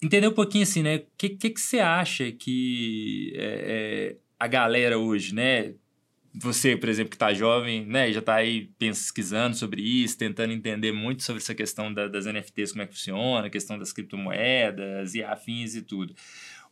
entender 0.02 0.28
um 0.28 0.32
pouquinho 0.32 0.64
assim, 0.64 0.82
né? 0.82 0.96
O 0.96 1.06
que, 1.16 1.30
que, 1.30 1.50
que 1.50 1.60
você 1.60 1.80
acha 1.80 2.32
que 2.32 3.32
é, 3.36 4.16
é 4.16 4.16
a 4.38 4.46
galera 4.46 4.98
hoje, 4.98 5.34
né? 5.34 5.74
Você, 6.36 6.76
por 6.76 6.88
exemplo, 6.88 7.10
que 7.10 7.16
está 7.16 7.32
jovem, 7.32 7.86
né, 7.86 8.10
já 8.10 8.18
está 8.18 8.34
aí 8.34 8.68
pesquisando 8.76 9.54
sobre 9.54 9.80
isso, 9.80 10.18
tentando 10.18 10.52
entender 10.52 10.90
muito 10.90 11.22
sobre 11.22 11.40
essa 11.40 11.54
questão 11.54 11.94
da, 11.94 12.08
das 12.08 12.26
NFTs, 12.26 12.72
como 12.72 12.82
é 12.82 12.86
que 12.86 12.92
funciona, 12.94 13.46
a 13.46 13.50
questão 13.50 13.78
das 13.78 13.92
criptomoedas 13.92 15.14
e 15.14 15.22
afins 15.22 15.76
e 15.76 15.82
tudo. 15.82 16.12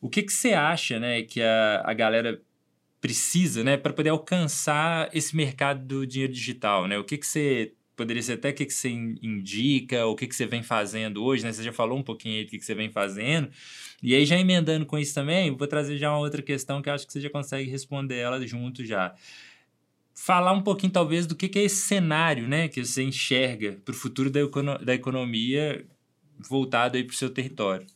O 0.03 0.11
que, 0.11 0.23
que 0.23 0.33
você 0.33 0.53
acha, 0.53 0.99
né, 0.99 1.23
que 1.23 1.41
a, 1.41 1.83
a 1.87 1.95
galera 1.95 2.43
precisa, 3.01 3.63
né, 3.63 3.77
para 3.77 3.93
poder 3.93 4.11
alcançar 4.11 5.09
esse 5.15 5.35
mercado 5.37 5.87
do 5.87 6.07
dinheiro 6.07 6.33
digital, 6.33 6.89
né? 6.89 6.99
O 6.99 7.05
que, 7.05 7.17
que 7.17 7.27
você 7.27 7.73
poderia 7.97 8.23
ser 8.23 8.33
até 8.33 8.51
o 8.51 8.55
que, 8.55 8.67
que 8.67 8.75
você 8.75 8.89
indica, 8.89 10.05
o 10.07 10.17
que, 10.17 10.27
que 10.27 10.35
você 10.35 10.45
vem 10.45 10.63
fazendo 10.63 11.23
hoje, 11.23 11.45
né? 11.45 11.53
Você 11.53 11.63
já 11.63 11.73
falou 11.73 11.97
um 11.97 12.03
pouquinho 12.03 12.39
aí 12.39 12.45
do 12.45 12.51
que, 12.51 12.59
que 12.59 12.65
você 12.65 12.75
vem 12.75 12.91
fazendo. 12.91 13.49
E 14.03 14.13
aí, 14.15 14.27
já 14.27 14.37
emendando 14.37 14.85
com 14.85 14.99
isso 14.99 15.15
também, 15.15 15.55
vou 15.55 15.69
trazer 15.69 15.97
já 15.99 16.11
uma 16.11 16.19
outra 16.19 16.43
questão 16.43 16.83
que 16.83 16.91
acho 16.91 17.07
que 17.07 17.13
você 17.13 17.21
já 17.21 17.31
consegue 17.31 17.71
responder 17.71 18.17
ela 18.17 18.45
junto 18.45 18.85
já. 18.85 19.15
Falar 20.15 20.53
um 20.53 20.63
pouquinho, 20.63 20.93
talvez, 20.93 21.27
do 21.27 21.37
que, 21.37 21.49
que 21.49 21.59
é 21.61 21.63
esse 21.63 21.87
cenário, 21.87 22.49
né? 22.49 22.67
Que 22.69 22.85
você 22.85 23.05
enxerga 23.05 23.81
para 23.85 23.93
o 23.93 23.97
futuro 23.97 24.31
da, 24.31 24.41
econo 24.41 24.79
da 24.79 24.95
economia 24.95 25.87
voltado 26.49 26.97
aí 26.97 27.05
para 27.05 27.15
o 27.15 27.17
seu 27.17 27.31
território. 27.31 27.87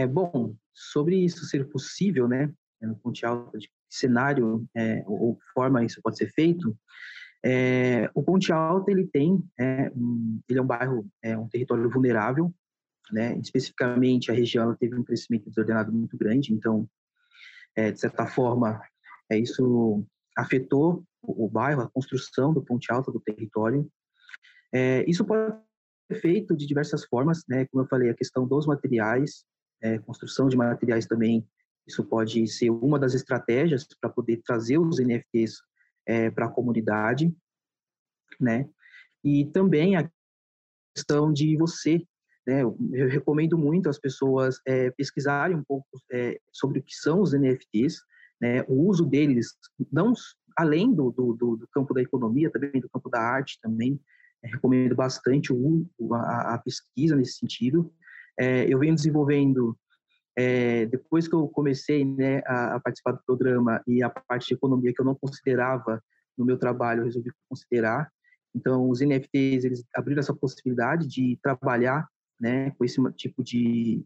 É 0.00 0.06
bom, 0.06 0.56
sobre 0.72 1.14
isso 1.14 1.44
ser 1.44 1.68
possível, 1.68 2.26
né? 2.26 2.50
No 2.80 2.96
Ponte 2.96 3.26
Alta, 3.26 3.58
de 3.58 3.70
cenário 3.86 4.66
é, 4.74 5.04
ou 5.06 5.38
forma 5.52 5.84
isso 5.84 6.00
pode 6.02 6.16
ser 6.16 6.32
feito, 6.32 6.74
é, 7.44 8.10
o 8.14 8.22
Ponte 8.22 8.50
Alta 8.50 8.90
ele 8.90 9.06
tem, 9.06 9.42
é, 9.58 9.90
um, 9.94 10.40
ele 10.48 10.58
é 10.58 10.62
um 10.62 10.66
bairro, 10.66 11.06
é 11.22 11.36
um 11.36 11.48
território 11.48 11.90
vulnerável, 11.90 12.50
né? 13.12 13.36
Especificamente 13.36 14.30
a 14.30 14.34
região 14.34 14.74
teve 14.74 14.96
um 14.96 15.04
crescimento 15.04 15.50
desordenado 15.50 15.92
muito 15.92 16.16
grande, 16.16 16.54
então, 16.54 16.88
é, 17.76 17.90
de 17.90 18.00
certa 18.00 18.26
forma, 18.26 18.80
é, 19.30 19.38
isso 19.38 20.02
afetou 20.34 21.04
o, 21.20 21.44
o, 21.44 21.48
bairro, 21.48 21.82
a 21.82 21.90
construção 21.90 22.54
do 22.54 22.62
Ponte 22.62 22.90
Alta 22.90 23.12
do 23.12 23.20
território. 23.20 23.86
É, 24.72 25.04
isso 25.06 25.26
pode 25.26 25.58
ser 26.10 26.20
feito 26.22 26.56
de 26.56 26.66
diversas 26.66 27.04
formas, 27.04 27.42
né? 27.46 27.66
Como 27.66 27.84
eu 27.84 27.88
falei, 27.88 28.08
a 28.08 28.14
questão 28.14 28.48
dos 28.48 28.66
materiais, 28.66 29.44
é, 29.82 29.98
construção 29.98 30.48
de 30.48 30.56
materiais 30.56 31.06
também, 31.06 31.46
isso 31.86 32.04
pode 32.04 32.46
ser 32.46 32.70
uma 32.70 32.98
das 32.98 33.14
estratégias 33.14 33.86
para 34.00 34.10
poder 34.10 34.42
trazer 34.44 34.78
os 34.78 34.98
NFTs 34.98 35.60
é, 36.06 36.30
para 36.30 36.46
a 36.46 36.50
comunidade, 36.50 37.34
né? 38.38 38.68
E 39.24 39.46
também 39.46 39.96
a 39.96 40.10
questão 40.94 41.32
de 41.32 41.56
você, 41.56 42.02
né? 42.46 42.62
Eu, 42.62 42.76
recomendo 43.08 43.58
muito 43.58 43.88
as 43.88 43.98
pessoas 43.98 44.60
é, 44.66 44.90
pesquisarem 44.90 45.56
um 45.56 45.64
pouco 45.64 45.86
é, 46.12 46.38
sobre 46.52 46.78
o 46.78 46.82
que 46.82 46.94
são 46.94 47.20
os 47.20 47.32
NFTs, 47.32 48.02
né? 48.40 48.62
O 48.68 48.88
uso 48.88 49.04
deles, 49.04 49.56
não 49.90 50.12
além 50.56 50.92
do, 50.94 51.10
do, 51.10 51.34
do 51.34 51.68
campo 51.72 51.94
da 51.94 52.02
economia, 52.02 52.50
também 52.50 52.80
do 52.80 52.88
campo 52.90 53.08
da 53.08 53.20
arte 53.20 53.58
também, 53.62 54.00
é, 54.42 54.48
recomendo 54.48 54.94
bastante 54.94 55.52
o, 55.52 55.86
a, 56.14 56.54
a, 56.54 56.58
pesquisa 56.58 57.16
nesse 57.16 57.38
sentido. 57.38 57.92
É, 58.40 58.64
eu 58.72 58.78
venho 58.78 58.94
desenvolvendo 58.94 59.76
é, 60.34 60.86
depois 60.86 61.28
que 61.28 61.34
eu 61.34 61.46
comecei 61.48 62.04
né, 62.04 62.40
a, 62.46 62.76
a, 62.76 62.80
participar 62.80 63.12
do 63.12 63.22
programa 63.26 63.82
e 63.86 64.02
a 64.02 64.08
parte 64.08 64.48
de 64.48 64.54
economia 64.54 64.94
que 64.94 65.00
eu 65.00 65.04
não 65.04 65.14
considerava 65.14 66.02
no 66.38 66.46
meu 66.46 66.56
trabalho, 66.56 67.00
eu 67.00 67.04
resolvi 67.04 67.30
considerar. 67.50 68.10
Então, 68.54 68.88
os 68.88 69.00
NFTs, 69.02 69.64
eles 69.64 69.84
abriram 69.94 70.20
essa 70.20 70.34
possibilidade 70.34 71.06
de 71.06 71.38
trabalhar 71.42 72.08
né, 72.40 72.70
com 72.70 72.84
esse 72.84 72.98
tipo 73.12 73.44
de, 73.44 74.02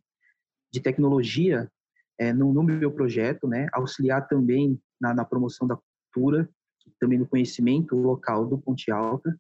de 0.73 0.81
tecnologia 0.81 1.71
é, 2.19 2.33
no, 2.33 2.53
no, 2.53 2.65
meu 2.65 2.91
projeto, 2.91 3.47
né, 3.47 3.69
auxiliar 3.73 4.27
também 4.27 4.81
na, 5.01 5.15
na 5.15 5.25
promoção 5.25 5.69
da 5.69 5.79
cultura, 6.13 6.49
também 6.99 7.19
no 7.19 7.27
conhecimento 7.27 7.95
local 7.95 8.45
do 8.47 8.59
Ponte 8.59 8.91
Alta, 8.91 9.39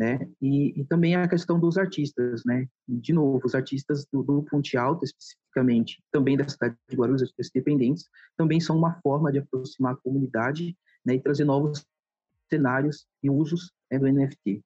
né? 0.00 0.18
E, 0.40 0.80
e, 0.80 0.84
também 0.86 1.14
a 1.14 1.28
questão 1.28 1.60
dos 1.60 1.76
artistas, 1.76 2.42
né? 2.46 2.66
De 2.88 3.12
novo, 3.12 3.42
os 3.44 3.54
artistas 3.54 4.06
do, 4.10 4.22
do 4.22 4.42
Ponte 4.44 4.74
Alto, 4.78 5.04
especificamente, 5.04 6.02
também 6.10 6.38
da 6.38 6.48
cidade 6.48 6.74
de 6.88 6.96
Guarulhos, 6.96 7.20
artistas 7.20 7.50
independentes, 7.54 8.08
também 8.34 8.58
são 8.60 8.78
uma 8.78 8.98
forma 9.02 9.30
de 9.30 9.40
aproximar 9.40 9.92
a 9.92 9.96
comunidade 9.96 10.74
né? 11.04 11.16
e 11.16 11.20
trazer 11.20 11.44
novos 11.44 11.84
cenários 12.48 13.06
e 13.22 13.28
usos 13.28 13.74
né, 13.92 13.98
do 13.98 14.10
NFT. 14.10 14.62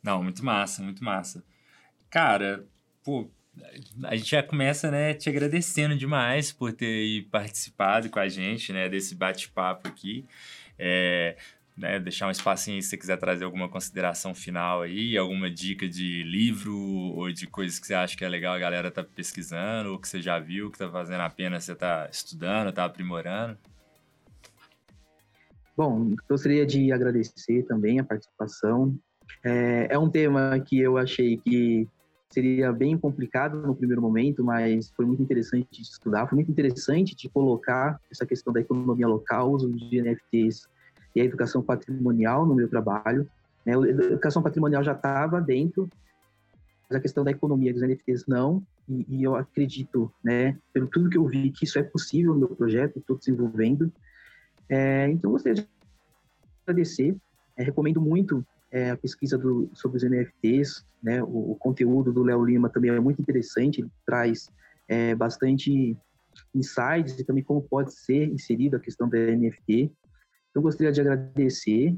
Não, 0.00 0.22
muito 0.22 0.44
massa, 0.44 0.80
muito 0.80 1.02
massa. 1.02 1.44
Cara, 2.08 2.64
pô, 3.02 3.28
a 4.04 4.14
gente 4.14 4.30
já 4.30 4.44
começa, 4.44 4.92
né, 4.92 5.12
te 5.14 5.28
agradecendo 5.28 5.96
demais 5.96 6.52
por 6.52 6.72
ter 6.72 7.26
participado 7.32 8.08
com 8.08 8.20
a 8.20 8.28
gente, 8.28 8.72
né, 8.72 8.88
desse 8.88 9.16
bate-papo 9.16 9.88
aqui. 9.88 10.24
É, 10.78 11.36
né, 11.76 11.98
deixar 11.98 12.28
um 12.28 12.30
espacinho 12.30 12.76
aí 12.76 12.82
se 12.82 12.90
você 12.90 12.96
quiser 12.96 13.16
trazer 13.16 13.44
alguma 13.44 13.68
consideração 13.68 14.34
final 14.34 14.82
aí, 14.82 15.18
alguma 15.18 15.50
dica 15.50 15.88
de 15.88 16.22
livro 16.22 16.76
ou 16.76 17.32
de 17.32 17.46
coisas 17.46 17.78
que 17.78 17.86
você 17.86 17.94
acha 17.94 18.16
que 18.16 18.24
é 18.24 18.28
legal 18.28 18.54
a 18.54 18.58
galera 18.58 18.90
tá 18.90 19.02
pesquisando, 19.02 19.90
ou 19.90 19.98
que 19.98 20.08
você 20.08 20.22
já 20.22 20.38
viu, 20.38 20.70
que 20.70 20.78
tá 20.78 20.88
fazendo 20.88 21.20
a 21.20 21.30
pena 21.30 21.58
você 21.58 21.74
tá 21.74 22.08
estudando, 22.10 22.72
tá 22.72 22.84
aprimorando. 22.84 23.58
Bom, 25.76 26.14
gostaria 26.28 26.64
de 26.64 26.92
agradecer 26.92 27.64
também 27.64 27.98
a 27.98 28.04
participação. 28.04 28.96
É, 29.42 29.88
é 29.90 29.98
um 29.98 30.08
tema 30.08 30.60
que 30.60 30.78
eu 30.78 30.96
achei 30.96 31.36
que 31.38 31.88
seria 32.30 32.72
bem 32.72 32.96
complicado 32.96 33.60
no 33.60 33.74
primeiro 33.74 34.00
momento, 34.00 34.44
mas 34.44 34.90
foi 34.90 35.04
muito 35.04 35.22
interessante 35.22 35.68
de 35.72 35.82
estudar, 35.82 36.28
foi 36.28 36.36
muito 36.36 36.50
interessante 36.50 37.14
de 37.16 37.28
colocar 37.28 38.00
essa 38.10 38.24
questão 38.24 38.52
da 38.52 38.60
economia 38.60 39.08
local, 39.08 39.50
uso 39.50 39.72
de 39.72 40.00
NFTs 40.00 40.68
e 41.14 41.20
a 41.20 41.24
educação 41.24 41.62
patrimonial 41.62 42.46
no 42.46 42.54
meu 42.54 42.68
trabalho. 42.68 43.28
Né? 43.64 43.74
A 43.76 43.80
educação 43.80 44.42
patrimonial 44.42 44.82
já 44.82 44.92
estava 44.92 45.40
dentro, 45.40 45.88
mas 46.88 46.98
a 46.98 47.00
questão 47.00 47.24
da 47.24 47.30
economia 47.30 47.72
dos 47.72 47.82
NFTs 47.82 48.26
não, 48.26 48.62
e, 48.88 49.06
e, 49.08 49.22
eu 49.22 49.34
acredito, 49.34 50.12
né, 50.22 50.58
pelo 50.72 50.86
tudo 50.86 51.08
que 51.08 51.16
eu 51.16 51.26
vi, 51.26 51.50
que 51.50 51.64
isso 51.64 51.78
é 51.78 51.82
possível 51.82 52.34
no 52.34 52.40
meu 52.40 52.48
projeto, 52.48 52.98
estou 52.98 53.16
desenvolvendo. 53.16 53.90
É, 54.68 55.08
então, 55.08 55.30
gostaria 55.30 55.62
de 55.62 55.68
agradecer, 56.66 57.16
é, 57.56 57.62
recomendo 57.62 58.00
muito 58.00 58.44
é, 58.70 58.90
a 58.90 58.96
pesquisa 58.96 59.38
do, 59.38 59.70
sobre 59.72 59.96
os 59.96 60.02
NFTs, 60.02 60.84
né, 61.02 61.22
o, 61.22 61.52
o 61.52 61.56
conteúdo 61.56 62.12
do 62.12 62.22
Léo 62.22 62.44
Lima 62.44 62.68
também 62.68 62.90
é 62.90 63.00
muito 63.00 63.22
interessante, 63.22 63.80
ele 63.80 63.90
traz 64.04 64.50
é, 64.86 65.14
bastante 65.14 65.96
insights 66.54 67.18
e 67.18 67.24
também 67.24 67.42
como 67.42 67.62
pode 67.62 67.94
ser 67.94 68.28
inserido 68.28 68.76
a 68.76 68.80
questão 68.80 69.08
da 69.08 69.16
NFT. 69.18 69.90
Eu 70.54 70.62
gostaria 70.62 70.92
de 70.92 71.00
agradecer. 71.00 71.96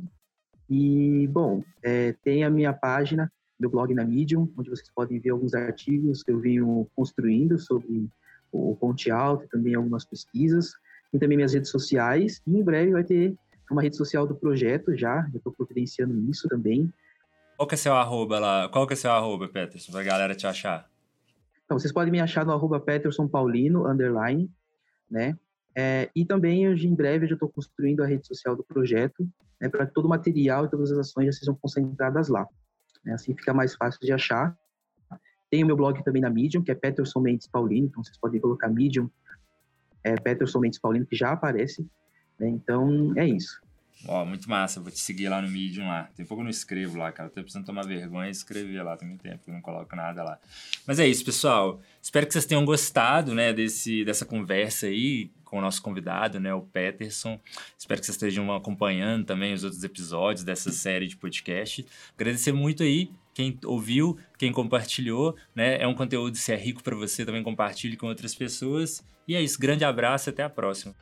E, 0.68 1.28
bom, 1.28 1.62
é, 1.82 2.12
tem 2.24 2.42
a 2.42 2.50
minha 2.50 2.72
página, 2.72 3.30
meu 3.58 3.70
blog 3.70 3.92
na 3.94 4.04
Medium, 4.04 4.50
onde 4.56 4.70
vocês 4.70 4.90
podem 4.94 5.20
ver 5.20 5.30
alguns 5.30 5.54
artigos 5.54 6.22
que 6.22 6.30
eu 6.30 6.40
venho 6.40 6.88
construindo 6.96 7.58
sobre 7.58 8.08
o 8.50 8.74
Ponte 8.76 9.10
Alto 9.10 9.44
e 9.44 9.48
também 9.48 9.74
algumas 9.74 10.04
pesquisas. 10.04 10.72
Tem 11.12 11.20
também 11.20 11.36
minhas 11.36 11.52
redes 11.52 11.70
sociais 11.70 12.42
e 12.46 12.56
em 12.56 12.62
breve 12.64 12.92
vai 12.92 13.04
ter 13.04 13.36
uma 13.70 13.82
rede 13.82 13.96
social 13.96 14.26
do 14.26 14.34
projeto 14.34 14.96
já, 14.96 15.22
já 15.30 15.38
estou 15.38 15.52
providenciando 15.52 16.18
isso 16.30 16.48
também. 16.48 16.92
Qual 17.56 17.66
que 17.66 17.74
é 17.74 17.78
seu 17.78 17.94
arroba 17.94 18.38
lá? 18.38 18.68
Qual 18.68 18.86
que 18.86 18.92
é 18.92 18.96
seu 18.96 19.10
arroba, 19.10 19.48
Peterson, 19.48 19.90
para 19.90 20.00
a 20.02 20.04
galera 20.04 20.34
te 20.34 20.46
achar? 20.46 20.88
Então, 21.64 21.78
vocês 21.78 21.92
podem 21.92 22.12
me 22.12 22.20
achar 22.20 22.44
no 22.44 22.52
arroba 22.52 22.78
Peterson 22.78 23.26
Paulino, 23.26 23.88
underline, 23.88 24.50
né? 25.10 25.36
É, 25.78 26.08
e 26.16 26.24
também, 26.24 26.66
hoje, 26.66 26.88
em 26.88 26.94
breve, 26.94 27.26
eu 27.26 27.28
já 27.28 27.34
estou 27.34 27.50
construindo 27.50 28.02
a 28.02 28.06
rede 28.06 28.26
social 28.26 28.56
do 28.56 28.64
projeto, 28.64 29.28
né, 29.60 29.68
para 29.68 29.86
todo 29.86 30.06
o 30.06 30.08
material 30.08 30.64
e 30.64 30.70
todas 30.70 30.90
as 30.90 30.96
ações 30.96 31.26
já 31.26 31.32
sejam 31.32 31.54
concentradas 31.54 32.28
lá. 32.28 32.48
Né, 33.04 33.12
assim 33.12 33.36
fica 33.36 33.52
mais 33.52 33.74
fácil 33.74 34.00
de 34.00 34.10
achar. 34.10 34.56
Tem 35.50 35.62
o 35.62 35.66
meu 35.66 35.76
blog 35.76 36.02
também 36.02 36.22
na 36.22 36.30
Medium, 36.30 36.62
que 36.62 36.70
é 36.70 36.74
Peterson 36.74 37.20
Mendes 37.20 37.46
Paulino, 37.46 37.88
então 37.88 38.02
vocês 38.02 38.16
podem 38.16 38.40
colocar 38.40 38.70
Medium, 38.70 39.10
é, 40.02 40.14
Peterson 40.14 40.60
Mendes 40.60 40.78
Paulino, 40.78 41.04
que 41.04 41.14
já 41.14 41.32
aparece. 41.32 41.86
Né, 42.40 42.48
então, 42.48 43.12
é 43.14 43.26
isso. 43.26 43.60
Ó, 44.08 44.24
muito 44.24 44.48
massa, 44.48 44.80
vou 44.80 44.90
te 44.90 44.98
seguir 44.98 45.28
lá 45.28 45.42
no 45.42 45.48
Medium 45.48 45.88
lá. 45.88 46.08
Tem 46.16 46.24
pouco 46.24 46.40
eu 46.40 46.44
não 46.44 46.50
escrevo 46.50 46.96
lá, 46.96 47.12
cara. 47.12 47.28
Tô 47.28 47.42
precisando 47.42 47.66
tomar 47.66 47.86
vergonha 47.86 48.28
e 48.28 48.30
escrever 48.30 48.82
lá. 48.82 48.96
Tem 48.96 49.08
muito 49.08 49.22
tempo 49.22 49.44
que 49.44 49.50
eu 49.50 49.54
não 49.54 49.60
coloco 49.60 49.94
nada 49.96 50.22
lá. 50.22 50.38
Mas 50.86 50.98
é 50.98 51.06
isso, 51.06 51.24
pessoal. 51.24 51.80
Espero 52.00 52.26
que 52.26 52.32
vocês 52.32 52.46
tenham 52.46 52.64
gostado, 52.64 53.34
né, 53.34 53.52
desse, 53.52 54.04
dessa 54.04 54.24
conversa 54.24 54.86
aí 54.86 55.30
com 55.56 55.60
o 55.60 55.62
nosso 55.62 55.80
convidado, 55.80 56.38
né, 56.38 56.52
o 56.52 56.60
Peterson. 56.60 57.40
Espero 57.78 57.98
que 57.98 58.04
vocês 58.04 58.16
estejam 58.16 58.54
acompanhando 58.54 59.24
também 59.24 59.54
os 59.54 59.64
outros 59.64 59.82
episódios 59.82 60.44
dessa 60.44 60.70
série 60.70 61.06
de 61.06 61.16
podcast. 61.16 61.86
Agradecer 62.14 62.52
muito 62.52 62.82
aí 62.82 63.10
quem 63.32 63.58
ouviu, 63.64 64.18
quem 64.38 64.52
compartilhou, 64.52 65.34
né? 65.54 65.80
É 65.80 65.86
um 65.86 65.94
conteúdo, 65.94 66.36
se 66.36 66.52
é 66.52 66.56
rico 66.56 66.82
para 66.82 66.94
você, 66.94 67.24
também 67.24 67.42
compartilhe 67.42 67.96
com 67.96 68.06
outras 68.06 68.34
pessoas. 68.34 69.02
E 69.26 69.34
é 69.34 69.40
isso, 69.40 69.58
grande 69.58 69.82
abraço 69.82 70.28
até 70.28 70.42
a 70.42 70.50
próxima. 70.50 70.94